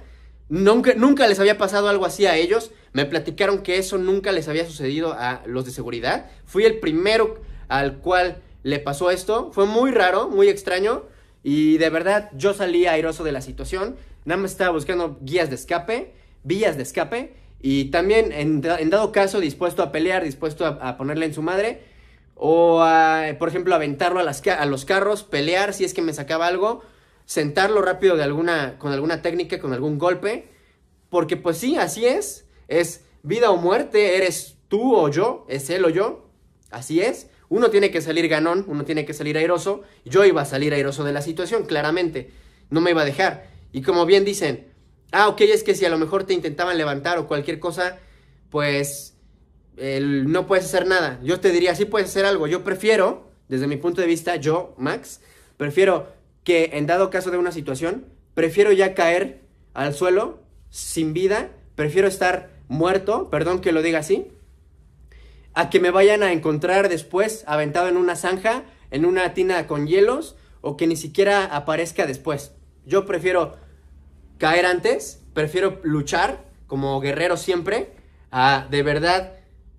Nunca, 0.50 0.94
nunca 0.96 1.26
les 1.28 1.40
había 1.40 1.58
pasado 1.58 1.88
algo 1.88 2.06
así 2.06 2.26
a 2.26 2.36
ellos. 2.36 2.72
Me 2.92 3.06
platicaron 3.06 3.64
que 3.64 3.78
eso 3.78 3.98
nunca 3.98 4.34
les 4.34 4.50
había 4.50 4.66
sucedido 4.66 5.14
a 5.14 5.42
los 5.46 5.66
de 5.66 5.72
seguridad. 5.72 6.30
Fui 6.46 6.66
el 6.66 6.80
primero 6.80 7.40
al 7.68 8.00
cual 8.00 8.42
le 8.64 8.80
pasó 8.80 9.12
esto. 9.12 9.52
Fue 9.52 9.66
muy 9.66 9.92
raro, 9.92 10.30
muy 10.30 10.50
extraño. 10.50 11.04
Y 11.44 11.78
de 11.78 11.90
verdad 11.90 12.32
yo 12.36 12.54
salí 12.54 12.88
airoso 12.88 13.24
de 13.24 13.34
la 13.34 13.42
situación. 13.42 13.98
Nada 14.26 14.42
más 14.42 14.52
estaba 14.52 14.72
buscando 14.72 15.18
guías 15.22 15.50
de 15.50 15.56
escape, 15.56 16.14
vías 16.44 16.78
de 16.78 16.84
escape. 16.84 17.36
Y 17.62 17.86
también 17.86 18.32
en, 18.32 18.62
dado 18.62 19.12
caso 19.12 19.40
dispuesto 19.40 19.84
a 19.84 19.92
pelear, 19.92 20.24
dispuesto 20.24 20.66
a, 20.66 20.98
ponerle 20.98 21.26
en 21.26 21.34
su 21.34 21.42
madre. 21.42 21.82
O 22.36 22.82
a, 22.82 23.26
por 23.38 23.50
ejemplo, 23.50 23.76
aventarlo 23.76 24.20
a, 24.20 24.66
los 24.66 24.86
carros, 24.86 25.24
pelear 25.24 25.74
si 25.74 25.84
es 25.84 25.94
que 25.94 26.02
me 26.02 26.14
sacaba 26.14 26.48
algo. 26.48 26.82
Sentarlo 27.26 27.82
rápido 27.82 28.16
con 28.78 28.92
alguna 28.92 29.22
técnica, 29.22 29.60
con 29.60 29.74
algún 29.74 29.98
golpe. 29.98 30.50
Porque 31.10 31.38
pues 31.38 31.58
sí, 31.58 31.76
así 31.76 32.06
es. 32.06 32.48
Es 32.68 33.06
vida 33.22 33.52
o 33.52 33.58
muerte. 33.58 34.18
Eres 34.18 34.58
tú 34.68 34.96
o 34.96 35.10
yo. 35.10 35.46
Es 35.50 35.70
él 35.70 35.86
o 35.86 35.90
yo. 35.90 36.30
Así 36.72 37.02
es. 37.02 37.30
Uno 37.54 37.70
tiene 37.70 37.92
que 37.92 38.02
salir 38.02 38.28
ganón, 38.30 38.66
uno 38.68 38.84
tiene 38.84 39.06
que 39.06 39.14
salir 39.14 39.38
airoso. 39.38 39.84
Yo 40.06 40.26
iba 40.26 40.42
a 40.42 40.46
salir 40.46 40.74
airoso 40.74 41.04
de 41.04 41.14
la 41.14 41.22
situación, 41.22 41.68
claramente. 41.68 42.32
No 42.72 42.82
me 42.82 42.90
iba 42.90 43.04
a 43.04 43.06
dejar. 43.06 43.46
Y 43.72 43.84
como 43.84 44.08
bien 44.08 44.26
dicen, 44.26 44.70
ah, 45.12 45.28
ok, 45.28 45.42
es 45.42 45.62
que 45.62 45.76
si 45.76 45.86
a 45.86 45.90
lo 45.90 46.00
mejor 46.00 46.24
te 46.24 46.34
intentaban 46.34 46.80
levantar 46.80 47.20
o 47.20 47.28
cualquier 47.28 47.60
cosa, 47.60 48.00
pues 48.50 49.14
no 49.78 50.48
puedes 50.48 50.66
hacer 50.66 50.88
nada. 50.88 51.20
Yo 51.22 51.40
te 51.40 51.52
diría, 51.52 51.76
sí 51.76 51.86
puedes 51.86 52.10
hacer 52.10 52.26
algo. 52.26 52.48
Yo 52.48 52.64
prefiero, 52.64 53.30
desde 53.50 53.68
mi 53.68 53.78
punto 53.78 54.02
de 54.02 54.08
vista, 54.08 54.36
yo, 54.38 54.74
Max, 54.80 55.22
prefiero 55.56 56.08
que 56.44 56.72
en 56.74 56.88
dado 56.88 57.12
caso 57.12 57.30
de 57.30 57.38
una 57.38 57.52
situación, 57.52 58.08
prefiero 58.34 58.72
ya 58.72 58.96
caer 58.96 59.42
al 59.76 59.94
suelo 59.94 60.40
sin 60.72 61.14
vida, 61.14 61.52
prefiero 61.76 62.08
estar 62.08 62.50
muerto, 62.68 63.30
perdón 63.30 63.62
que 63.62 63.74
lo 63.74 63.84
diga 63.84 64.00
así, 64.00 64.32
a 65.54 65.70
que 65.70 65.80
me 65.80 65.92
vayan 65.92 66.24
a 66.24 66.32
encontrar 66.32 66.90
después 66.90 67.44
aventado 67.48 67.88
en 67.88 67.98
una 67.98 68.16
zanja, 68.16 68.64
en 68.92 69.06
una 69.06 69.34
tina 69.34 69.68
con 69.68 69.88
hielos, 69.88 70.36
o 70.62 70.78
que 70.78 70.88
ni 70.88 70.96
siquiera 70.96 71.46
aparezca 71.46 72.06
después. 72.06 72.54
Yo 72.86 73.06
prefiero 73.06 73.58
caer 74.38 74.66
antes, 74.66 75.22
prefiero 75.34 75.80
luchar 75.84 76.46
como 76.68 77.00
guerrero 77.00 77.38
siempre, 77.38 77.94
a 78.32 78.68
de 78.72 78.82
verdad 78.82 79.34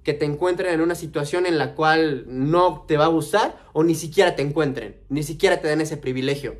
que 0.05 0.13
te 0.13 0.27
encuentren 0.27 0.75
en 0.75 0.81
una 0.81 0.95
situación 0.95 1.47
en 1.47 1.59
la 1.59 1.75
cual 1.75 2.25
no 2.29 2.85
te 2.87 2.97
va 2.97 3.07
a 3.07 3.09
gustar 3.09 3.59
o 3.73 3.83
ni 3.83 3.95
siquiera 3.95 4.37
te 4.37 4.43
encuentren, 4.43 4.97
ni 5.09 5.23
siquiera 5.23 5.61
te 5.61 5.69
den 5.69 5.81
ese 5.81 5.97
privilegio. 5.97 6.57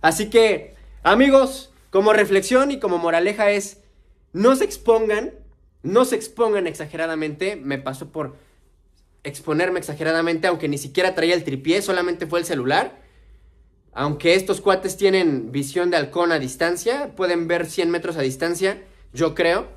Así 0.00 0.30
que, 0.30 0.74
amigos, 1.02 1.72
como 1.90 2.12
reflexión 2.12 2.70
y 2.70 2.78
como 2.78 2.98
moraleja 2.98 3.50
es, 3.50 3.82
no 4.32 4.54
se 4.54 4.64
expongan, 4.64 5.32
no 5.86 6.04
se 6.04 6.16
expongan 6.16 6.66
exageradamente, 6.66 7.56
me 7.56 7.78
pasó 7.78 8.10
por 8.10 8.36
exponerme 9.22 9.78
exageradamente, 9.78 10.46
aunque 10.46 10.68
ni 10.68 10.78
siquiera 10.78 11.14
traía 11.14 11.34
el 11.34 11.44
tripié, 11.44 11.80
solamente 11.80 12.26
fue 12.26 12.40
el 12.40 12.44
celular. 12.44 13.00
Aunque 13.92 14.34
estos 14.34 14.60
cuates 14.60 14.96
tienen 14.96 15.52
visión 15.52 15.90
de 15.90 15.96
halcón 15.96 16.32
a 16.32 16.38
distancia, 16.38 17.14
pueden 17.16 17.48
ver 17.48 17.66
100 17.66 17.90
metros 17.90 18.16
a 18.16 18.22
distancia, 18.22 18.82
yo 19.12 19.34
creo. 19.34 19.68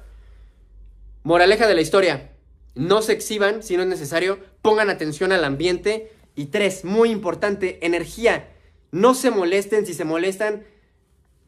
Moraleja 1.24 1.68
de 1.68 1.76
la 1.76 1.82
historia, 1.82 2.32
no 2.76 3.02
se 3.02 3.14
exhiban 3.14 3.64
si 3.64 3.78
no 3.78 3.84
es 3.84 3.90
necesario, 3.90 4.40
pongan 4.62 4.90
atención 4.90 5.32
al 5.32 5.44
ambiente. 5.44 6.12
Y 6.36 6.48
tres, 6.48 6.86
muy 6.86 7.12
importante, 7.12 7.86
energía. 7.86 8.50
No 8.92 9.14
se 9.14 9.30
molesten, 9.30 9.86
si 9.86 9.94
se 9.94 10.06
molestan, 10.06 10.64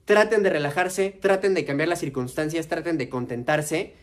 traten 0.05 0.43
de 0.43 0.49
relajarse, 0.49 1.17
traten 1.21 1.53
de 1.53 1.65
cambiar 1.65 1.89
las 1.89 1.99
circunstancias, 1.99 2.67
traten 2.67 2.97
de 2.97 3.09
contentarse, 3.09 3.95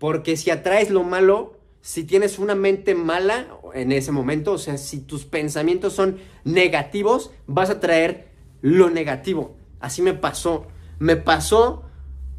porque 0.00 0.38
si 0.38 0.50
atraes 0.50 0.88
lo 0.88 1.04
malo, 1.04 1.58
si 1.82 2.04
tienes 2.04 2.38
una 2.38 2.54
mente 2.54 2.94
mala 2.94 3.48
en 3.74 3.92
ese 3.92 4.12
momento, 4.12 4.52
o 4.52 4.58
sea, 4.58 4.78
si 4.78 5.00
tus 5.00 5.26
pensamientos 5.26 5.92
son 5.92 6.18
negativos, 6.42 7.32
vas 7.46 7.68
a 7.68 7.80
traer 7.80 8.30
lo 8.62 8.88
negativo. 8.88 9.58
Así 9.78 10.00
me 10.00 10.14
pasó. 10.14 10.66
Me 10.98 11.16
pasó 11.16 11.84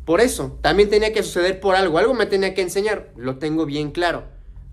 por 0.06 0.22
eso. 0.22 0.58
También 0.64 0.90
tenía 0.90 1.14
que 1.14 1.22
suceder 1.22 1.60
por 1.60 1.76
algo. 1.76 2.00
Algo 2.00 2.16
me 2.16 2.26
tenía 2.26 2.56
que 2.56 2.64
enseñar. 2.64 3.14
Lo 3.16 3.38
tengo 3.38 3.68
bien 3.68 3.92
claro. 3.92 4.24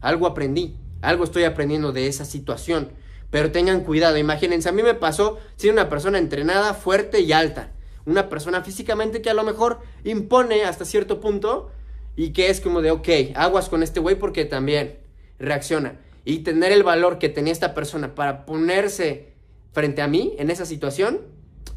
Algo 0.00 0.26
aprendí. 0.26 0.78
Algo 1.02 1.24
estoy 1.24 1.44
aprendiendo 1.44 1.92
de 1.92 2.06
esa 2.06 2.24
situación. 2.24 2.92
Pero 3.30 3.52
tengan 3.52 3.84
cuidado. 3.84 4.16
Imagínense, 4.16 4.70
a 4.70 4.72
mí 4.72 4.82
me 4.82 4.94
pasó 4.94 5.38
ser 5.56 5.72
una 5.72 5.90
persona 5.90 6.16
entrenada, 6.16 6.72
fuerte 6.72 7.20
y 7.20 7.32
alta. 7.32 7.72
Una 8.06 8.30
persona 8.30 8.62
físicamente 8.62 9.20
que 9.20 9.28
a 9.28 9.34
lo 9.34 9.44
mejor 9.44 9.80
impone 10.04 10.64
hasta 10.64 10.86
cierto 10.86 11.20
punto 11.20 11.70
y 12.18 12.30
que 12.32 12.50
es 12.50 12.60
como 12.60 12.82
de, 12.82 12.90
ok, 12.90 13.08
aguas 13.36 13.68
con 13.68 13.84
este 13.84 14.00
güey 14.00 14.16
porque 14.16 14.44
también 14.44 14.98
reacciona. 15.38 16.00
Y 16.24 16.40
tener 16.40 16.72
el 16.72 16.82
valor 16.82 17.20
que 17.20 17.28
tenía 17.28 17.52
esta 17.52 17.74
persona 17.74 18.16
para 18.16 18.44
ponerse 18.44 19.34
frente 19.70 20.02
a 20.02 20.08
mí 20.08 20.34
en 20.36 20.50
esa 20.50 20.66
situación, 20.66 21.20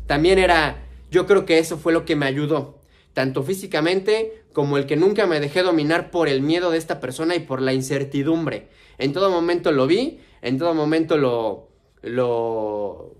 también 0.08 0.40
era 0.40 0.82
yo 1.12 1.28
creo 1.28 1.46
que 1.46 1.60
eso 1.60 1.78
fue 1.78 1.94
lo 1.94 2.06
que 2.06 2.16
me 2.16 2.26
ayudó, 2.26 2.80
tanto 3.14 3.44
físicamente 3.44 4.42
como 4.52 4.80
el 4.80 4.88
que 4.88 4.96
nunca 4.96 5.28
me 5.28 5.40
dejé 5.40 5.62
dominar 5.62 6.10
por 6.10 6.28
el 6.28 6.42
miedo 6.42 6.72
de 6.72 6.80
esta 6.80 7.00
persona 7.00 7.36
y 7.36 7.42
por 7.42 7.62
la 7.62 7.74
incertidumbre. 7.74 8.70
En 8.98 9.14
todo 9.14 9.30
momento 9.30 9.72
lo 9.72 9.86
vi, 9.86 10.22
en 10.42 10.58
todo 10.58 10.74
momento 10.74 11.18
lo, 11.18 11.70
lo, 12.02 13.14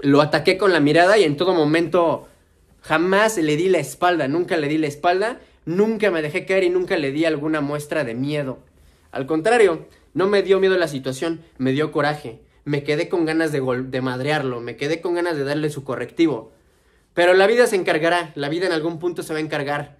lo 0.00 0.20
ataqué 0.20 0.58
con 0.58 0.74
la 0.74 0.80
mirada 0.80 1.16
y 1.16 1.24
en 1.24 1.38
todo 1.38 1.54
momento 1.54 2.28
jamás 2.82 3.38
le 3.38 3.56
di 3.56 3.70
la 3.70 3.78
espalda, 3.78 4.28
nunca 4.28 4.58
le 4.58 4.68
di 4.68 4.76
la 4.76 4.88
espalda, 4.88 5.40
nunca 5.64 6.10
me 6.10 6.22
dejé 6.22 6.44
caer 6.46 6.64
y 6.64 6.70
nunca 6.70 6.96
le 6.96 7.12
di 7.12 7.24
alguna 7.24 7.60
muestra 7.60 8.04
de 8.04 8.14
miedo. 8.14 8.60
Al 9.10 9.26
contrario, 9.26 9.86
no 10.14 10.26
me 10.26 10.42
dio 10.42 10.60
miedo 10.60 10.76
la 10.76 10.88
situación, 10.88 11.42
me 11.58 11.72
dio 11.72 11.92
coraje. 11.92 12.40
Me 12.64 12.84
quedé 12.84 13.08
con 13.08 13.24
ganas 13.24 13.50
de, 13.50 13.60
de 13.88 14.00
madrearlo, 14.00 14.60
me 14.60 14.76
quedé 14.76 15.00
con 15.00 15.14
ganas 15.14 15.36
de 15.36 15.44
darle 15.44 15.70
su 15.70 15.84
correctivo. 15.84 16.52
Pero 17.14 17.34
la 17.34 17.46
vida 17.46 17.66
se 17.66 17.76
encargará, 17.76 18.32
la 18.34 18.48
vida 18.48 18.66
en 18.66 18.72
algún 18.72 18.98
punto 18.98 19.22
se 19.22 19.32
va 19.32 19.38
a 19.38 19.42
encargar. 19.42 19.98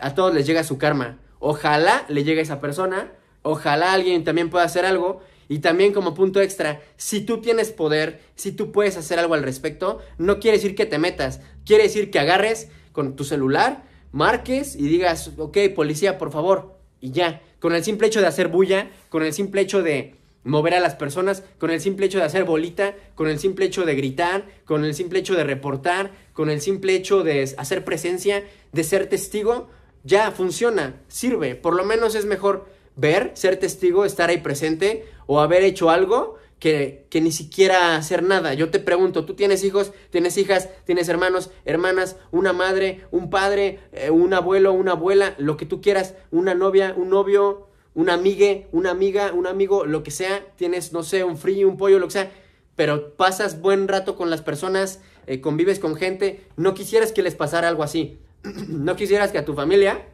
A 0.00 0.14
todos 0.14 0.34
les 0.34 0.46
llega 0.46 0.64
su 0.64 0.78
karma. 0.78 1.18
Ojalá 1.38 2.04
le 2.08 2.24
llegue 2.24 2.40
a 2.40 2.42
esa 2.42 2.60
persona, 2.60 3.12
ojalá 3.42 3.92
alguien 3.92 4.24
también 4.24 4.50
pueda 4.50 4.64
hacer 4.64 4.84
algo. 4.84 5.22
Y 5.50 5.60
también 5.60 5.94
como 5.94 6.12
punto 6.12 6.42
extra, 6.42 6.82
si 6.98 7.22
tú 7.22 7.40
tienes 7.40 7.72
poder, 7.72 8.20
si 8.34 8.52
tú 8.52 8.70
puedes 8.70 8.98
hacer 8.98 9.18
algo 9.18 9.32
al 9.32 9.42
respecto, 9.42 10.00
no 10.18 10.40
quiere 10.40 10.58
decir 10.58 10.74
que 10.74 10.84
te 10.84 10.98
metas, 10.98 11.40
quiere 11.64 11.84
decir 11.84 12.10
que 12.10 12.18
agarres 12.18 12.68
con 12.92 13.16
tu 13.16 13.24
celular, 13.24 13.84
marques 14.12 14.76
y 14.76 14.88
digas, 14.88 15.32
ok, 15.36 15.58
policía, 15.74 16.18
por 16.18 16.30
favor, 16.30 16.78
y 17.00 17.12
ya. 17.12 17.42
Con 17.60 17.74
el 17.74 17.84
simple 17.84 18.06
hecho 18.06 18.20
de 18.20 18.26
hacer 18.26 18.48
bulla, 18.48 18.90
con 19.08 19.22
el 19.22 19.32
simple 19.32 19.60
hecho 19.60 19.82
de 19.82 20.14
mover 20.44 20.74
a 20.74 20.80
las 20.80 20.94
personas, 20.94 21.42
con 21.58 21.70
el 21.70 21.80
simple 21.80 22.06
hecho 22.06 22.18
de 22.18 22.24
hacer 22.24 22.44
bolita, 22.44 22.94
con 23.14 23.28
el 23.28 23.38
simple 23.38 23.66
hecho 23.66 23.84
de 23.84 23.94
gritar, 23.94 24.46
con 24.64 24.84
el 24.84 24.94
simple 24.94 25.18
hecho 25.18 25.34
de 25.34 25.44
reportar, 25.44 26.12
con 26.32 26.50
el 26.50 26.60
simple 26.60 26.94
hecho 26.94 27.22
de 27.22 27.54
hacer 27.58 27.84
presencia, 27.84 28.44
de 28.72 28.84
ser 28.84 29.08
testigo, 29.08 29.68
ya 30.04 30.30
funciona, 30.30 31.00
sirve. 31.08 31.54
Por 31.54 31.74
lo 31.74 31.84
menos 31.84 32.14
es 32.14 32.24
mejor 32.24 32.66
ver, 32.96 33.32
ser 33.34 33.58
testigo, 33.58 34.04
estar 34.04 34.30
ahí 34.30 34.38
presente 34.38 35.06
o 35.26 35.40
haber 35.40 35.62
hecho 35.62 35.90
algo 35.90 36.36
que, 36.58 37.06
ni 37.20 37.32
siquiera 37.32 37.96
hacer 37.96 38.22
nada. 38.22 38.54
Yo 38.54 38.70
te 38.70 38.80
pregunto, 38.80 39.24
¿tú 39.24 39.34
tienes 39.34 39.64
hijos, 39.64 39.92
tienes 40.10 40.36
hijas, 40.38 40.68
tienes 40.84 41.08
hermanos, 41.08 41.50
hermanas, 41.64 42.16
una 42.30 42.52
madre, 42.52 43.04
un 43.10 43.30
padre, 43.30 43.80
eh, 43.92 44.10
un 44.10 44.34
abuelo, 44.34 44.72
una 44.72 44.92
abuela, 44.92 45.34
lo 45.38 45.56
que 45.56 45.66
tú 45.66 45.80
quieras, 45.80 46.14
una 46.30 46.54
novia, 46.54 46.94
un 46.96 47.10
novio, 47.10 47.68
una 47.94 48.14
amigue, 48.14 48.68
una 48.72 48.90
amiga, 48.90 49.32
un 49.32 49.46
amigo, 49.46 49.84
lo 49.84 50.02
que 50.02 50.10
sea, 50.10 50.46
tienes, 50.56 50.92
no 50.92 51.02
sé, 51.02 51.24
un 51.24 51.36
frío, 51.36 51.68
un 51.68 51.76
pollo, 51.76 51.98
lo 51.98 52.06
que 52.06 52.12
sea, 52.12 52.32
pero 52.74 53.14
pasas 53.14 53.60
buen 53.60 53.88
rato 53.88 54.16
con 54.16 54.30
las 54.30 54.42
personas, 54.42 55.00
eh, 55.26 55.40
convives 55.40 55.78
con 55.78 55.96
gente, 55.96 56.44
no 56.56 56.74
quisieras 56.74 57.12
que 57.12 57.22
les 57.22 57.34
pasara 57.34 57.68
algo 57.68 57.82
así, 57.82 58.18
no 58.68 58.96
quisieras 58.96 59.32
que 59.32 59.38
a 59.38 59.44
tu 59.44 59.54
familia 59.54 60.06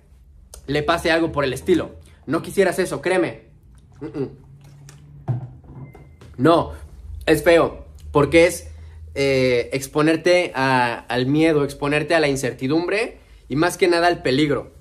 le 0.66 0.82
pase 0.82 1.10
algo 1.10 1.32
por 1.32 1.44
el 1.44 1.52
estilo, 1.52 1.96
no 2.26 2.42
quisieras 2.42 2.78
eso, 2.78 3.00
créeme. 3.00 3.48
No, 6.36 6.72
es 7.26 7.42
feo, 7.42 7.86
porque 8.12 8.46
es 8.46 8.68
eh, 9.14 9.70
exponerte 9.72 10.52
al 10.54 11.26
miedo, 11.26 11.64
exponerte 11.64 12.14
a 12.14 12.20
la 12.20 12.28
incertidumbre 12.28 13.18
y 13.48 13.56
más 13.56 13.76
que 13.76 13.88
nada 13.88 14.08
al 14.08 14.22
peligro. 14.22 14.72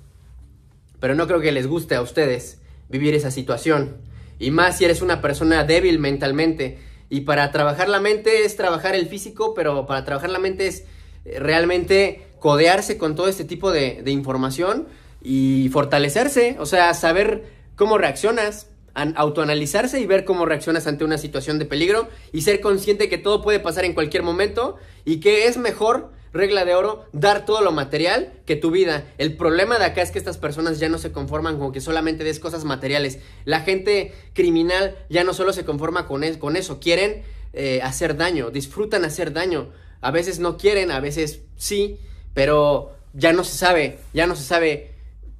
Pero 1.00 1.14
no 1.14 1.26
creo 1.26 1.40
que 1.40 1.52
les 1.52 1.66
guste 1.66 1.94
a 1.94 2.02
ustedes 2.02 2.60
vivir 2.88 3.14
esa 3.14 3.30
situación. 3.30 3.96
Y 4.38 4.50
más 4.50 4.78
si 4.78 4.84
eres 4.84 5.02
una 5.02 5.20
persona 5.20 5.64
débil 5.64 5.98
mentalmente. 5.98 6.78
Y 7.10 7.20
para 7.20 7.50
trabajar 7.52 7.88
la 7.88 8.00
mente 8.00 8.44
es 8.44 8.56
trabajar 8.56 8.94
el 8.94 9.06
físico, 9.06 9.54
pero 9.54 9.86
para 9.86 10.04
trabajar 10.04 10.30
la 10.30 10.38
mente 10.38 10.66
es 10.66 10.84
eh, 11.24 11.38
realmente 11.38 12.26
codearse 12.40 12.98
con 12.98 13.14
todo 13.14 13.28
este 13.28 13.44
tipo 13.44 13.70
de, 13.70 14.02
de 14.02 14.10
información 14.10 14.88
y 15.22 15.70
fortalecerse, 15.72 16.56
o 16.58 16.66
sea, 16.66 16.92
saber 16.92 17.44
cómo 17.76 17.96
reaccionas, 17.96 18.68
autoanalizarse 18.94 20.00
y 20.00 20.06
ver 20.06 20.24
cómo 20.24 20.46
reaccionas 20.46 20.86
ante 20.86 21.04
una 21.04 21.18
situación 21.18 21.58
de 21.58 21.66
peligro 21.66 22.08
y 22.32 22.42
ser 22.42 22.60
consciente 22.60 23.08
que 23.08 23.18
todo 23.18 23.42
puede 23.42 23.60
pasar 23.60 23.84
en 23.84 23.92
cualquier 23.92 24.22
momento 24.22 24.76
y 25.04 25.20
que 25.20 25.46
es 25.46 25.56
mejor, 25.56 26.12
regla 26.32 26.64
de 26.64 26.74
oro, 26.74 27.04
dar 27.12 27.44
todo 27.44 27.60
lo 27.60 27.72
material 27.72 28.32
que 28.46 28.56
tu 28.56 28.70
vida. 28.70 29.06
El 29.18 29.36
problema 29.36 29.78
de 29.78 29.84
acá 29.84 30.02
es 30.02 30.10
que 30.10 30.18
estas 30.18 30.38
personas 30.38 30.78
ya 30.78 30.88
no 30.88 30.98
se 30.98 31.12
conforman 31.12 31.58
con 31.58 31.72
que 31.72 31.80
solamente 31.80 32.24
des 32.24 32.40
cosas 32.40 32.64
materiales. 32.64 33.18
La 33.44 33.60
gente 33.60 34.12
criminal 34.32 34.96
ya 35.08 35.24
no 35.24 35.34
solo 35.34 35.52
se 35.52 35.64
conforma 35.64 36.06
con, 36.06 36.22
con 36.34 36.56
eso, 36.56 36.80
quieren 36.80 37.22
eh, 37.52 37.80
hacer 37.82 38.16
daño, 38.16 38.50
disfrutan 38.50 39.04
hacer 39.04 39.32
daño. 39.32 39.70
A 40.00 40.10
veces 40.10 40.38
no 40.38 40.56
quieren, 40.56 40.90
a 40.90 41.00
veces 41.00 41.40
sí, 41.56 41.98
pero 42.34 42.92
ya 43.12 43.32
no 43.32 43.44
se 43.44 43.56
sabe, 43.56 43.98
ya 44.12 44.26
no 44.26 44.36
se 44.36 44.42
sabe 44.42 44.93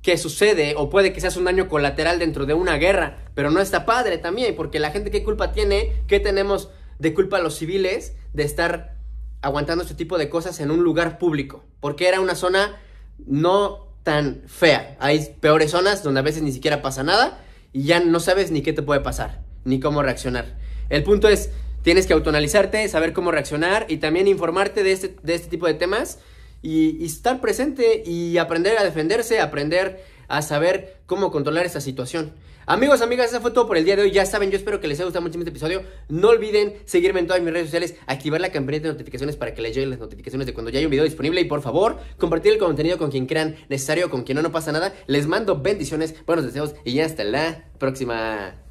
qué 0.05 0.19
sucede 0.19 0.75
o 0.77 0.91
puede 0.91 1.15
que 1.15 1.21
seas 1.21 1.39
un 1.39 1.45
daño 1.45 1.67
colateral 1.67 2.19
dentro 2.19 2.45
de 2.45 2.53
una 2.53 2.77
guerra, 2.77 3.25
pero 3.35 3.51
no 3.51 3.61
está 3.61 3.87
padre 3.87 4.19
también, 4.19 4.55
porque 4.55 4.79
la 4.79 4.91
gente 4.91 5.11
qué 5.11 5.25
culpa 5.25 5.51
tiene, 5.53 5.95
qué 6.07 6.21
tenemos 6.21 6.69
de 6.99 7.15
culpa 7.15 7.39
a 7.39 7.41
los 7.41 7.57
civiles 7.57 8.13
de 8.35 8.43
estar 8.43 8.97
aguantando 9.41 9.83
este 9.83 9.95
tipo 9.95 10.19
de 10.19 10.29
cosas 10.29 10.61
en 10.61 10.71
un 10.71 10.85
lugar 10.85 11.17
público, 11.17 11.65
porque 11.81 12.07
era 12.07 12.21
una 12.21 12.35
zona 12.35 12.79
no 13.27 13.89
tan 14.03 14.43
fea. 14.47 14.95
Hay 15.01 15.37
peores 15.41 15.71
zonas 15.71 16.03
donde 16.03 16.21
a 16.21 16.23
veces 16.23 16.43
ni 16.43 16.53
siquiera 16.53 16.83
pasa 16.83 17.03
nada 17.03 17.43
y 17.73 17.85
ya 17.85 17.99
no 18.01 18.21
sabes 18.21 18.51
ni 18.51 18.61
qué 18.61 18.75
te 18.75 18.83
puede 18.83 19.01
pasar, 19.01 19.41
ni 19.65 19.81
cómo 19.81 20.03
reaccionar. 20.03 20.59
El 20.91 21.03
punto 21.03 21.31
es, 21.31 21.49
tienes 21.81 22.07
que 22.07 22.13
autoanalizarte, 22.13 22.87
saber 22.89 23.15
cómo 23.15 23.31
reaccionar 23.31 23.87
y 23.89 23.97
también 23.97 24.29
informarte 24.29 24.83
de 24.83 24.93
este, 24.93 25.17
de 25.23 25.35
este 25.35 25.49
tipo 25.49 25.67
de 25.67 25.73
temas 25.73 26.19
y, 26.65 27.05
estar 27.05 27.41
presente 27.41 28.03
y 28.05 28.39
aprender 28.39 28.79
a 28.79 28.85
defenderse, 28.85 29.41
aprender 29.41 30.03
a 30.29 30.43
saber 30.43 30.97
cómo 31.07 31.31
controlar 31.31 31.67
esa 31.67 31.81
situación. 31.81 32.33
Amigos, 32.67 33.03
amigas, 33.03 33.31
eso 33.31 33.43
fue 33.43 33.51
todo 33.51 33.67
por 33.67 33.77
el 33.77 33.85
día 33.85 33.95
de 33.95 34.03
hoy. 34.03 34.11
Ya 34.11 34.25
saben, 34.25 34.51
yo 34.51 34.57
espero 34.57 34.81
que 34.81 34.89
les 34.89 34.99
haya 34.99 35.05
gustado 35.05 35.23
mucho 35.23 35.39
este 35.39 35.51
episodio. 35.51 35.83
No 36.09 36.31
olviden 36.31 36.73
seguirme 36.87 37.21
en 37.21 37.27
todas 37.27 37.43
mis 37.43 37.53
redes 37.53 37.67
sociales, 37.67 37.97
activar 38.07 38.41
la 38.41 38.51
campanita 38.51 38.89
de 38.89 38.95
notificaciones 38.95 39.37
para 39.37 39.53
que 39.53 39.61
les 39.61 39.75
lleguen 39.75 39.91
las 39.91 39.99
notificaciones 39.99 40.47
de 40.47 40.55
cuando 40.55 40.71
ya 40.71 40.79
hay 40.79 40.87
un 40.87 40.91
video 40.91 41.05
disponible. 41.05 41.43
Y 41.43 41.45
por 41.45 41.61
favor, 41.61 41.99
compartir 42.17 42.53
el 42.53 42.59
contenido 42.59 42.97
con 42.97 43.11
quien 43.11 43.27
crean 43.27 43.57
necesario, 43.69 44.09
con 44.09 44.23
quien 44.23 44.37
no, 44.37 44.43
no 44.43 44.51
pasa 44.51 44.73
nada. 44.73 44.95
Les 45.07 45.27
mando 45.27 45.61
bendiciones, 45.61 46.15
buenos 46.25 46.47
deseos 46.47 46.75
y 46.87 47.01
hasta 47.01 47.23
la 47.23 47.67
próxima. 47.79 48.64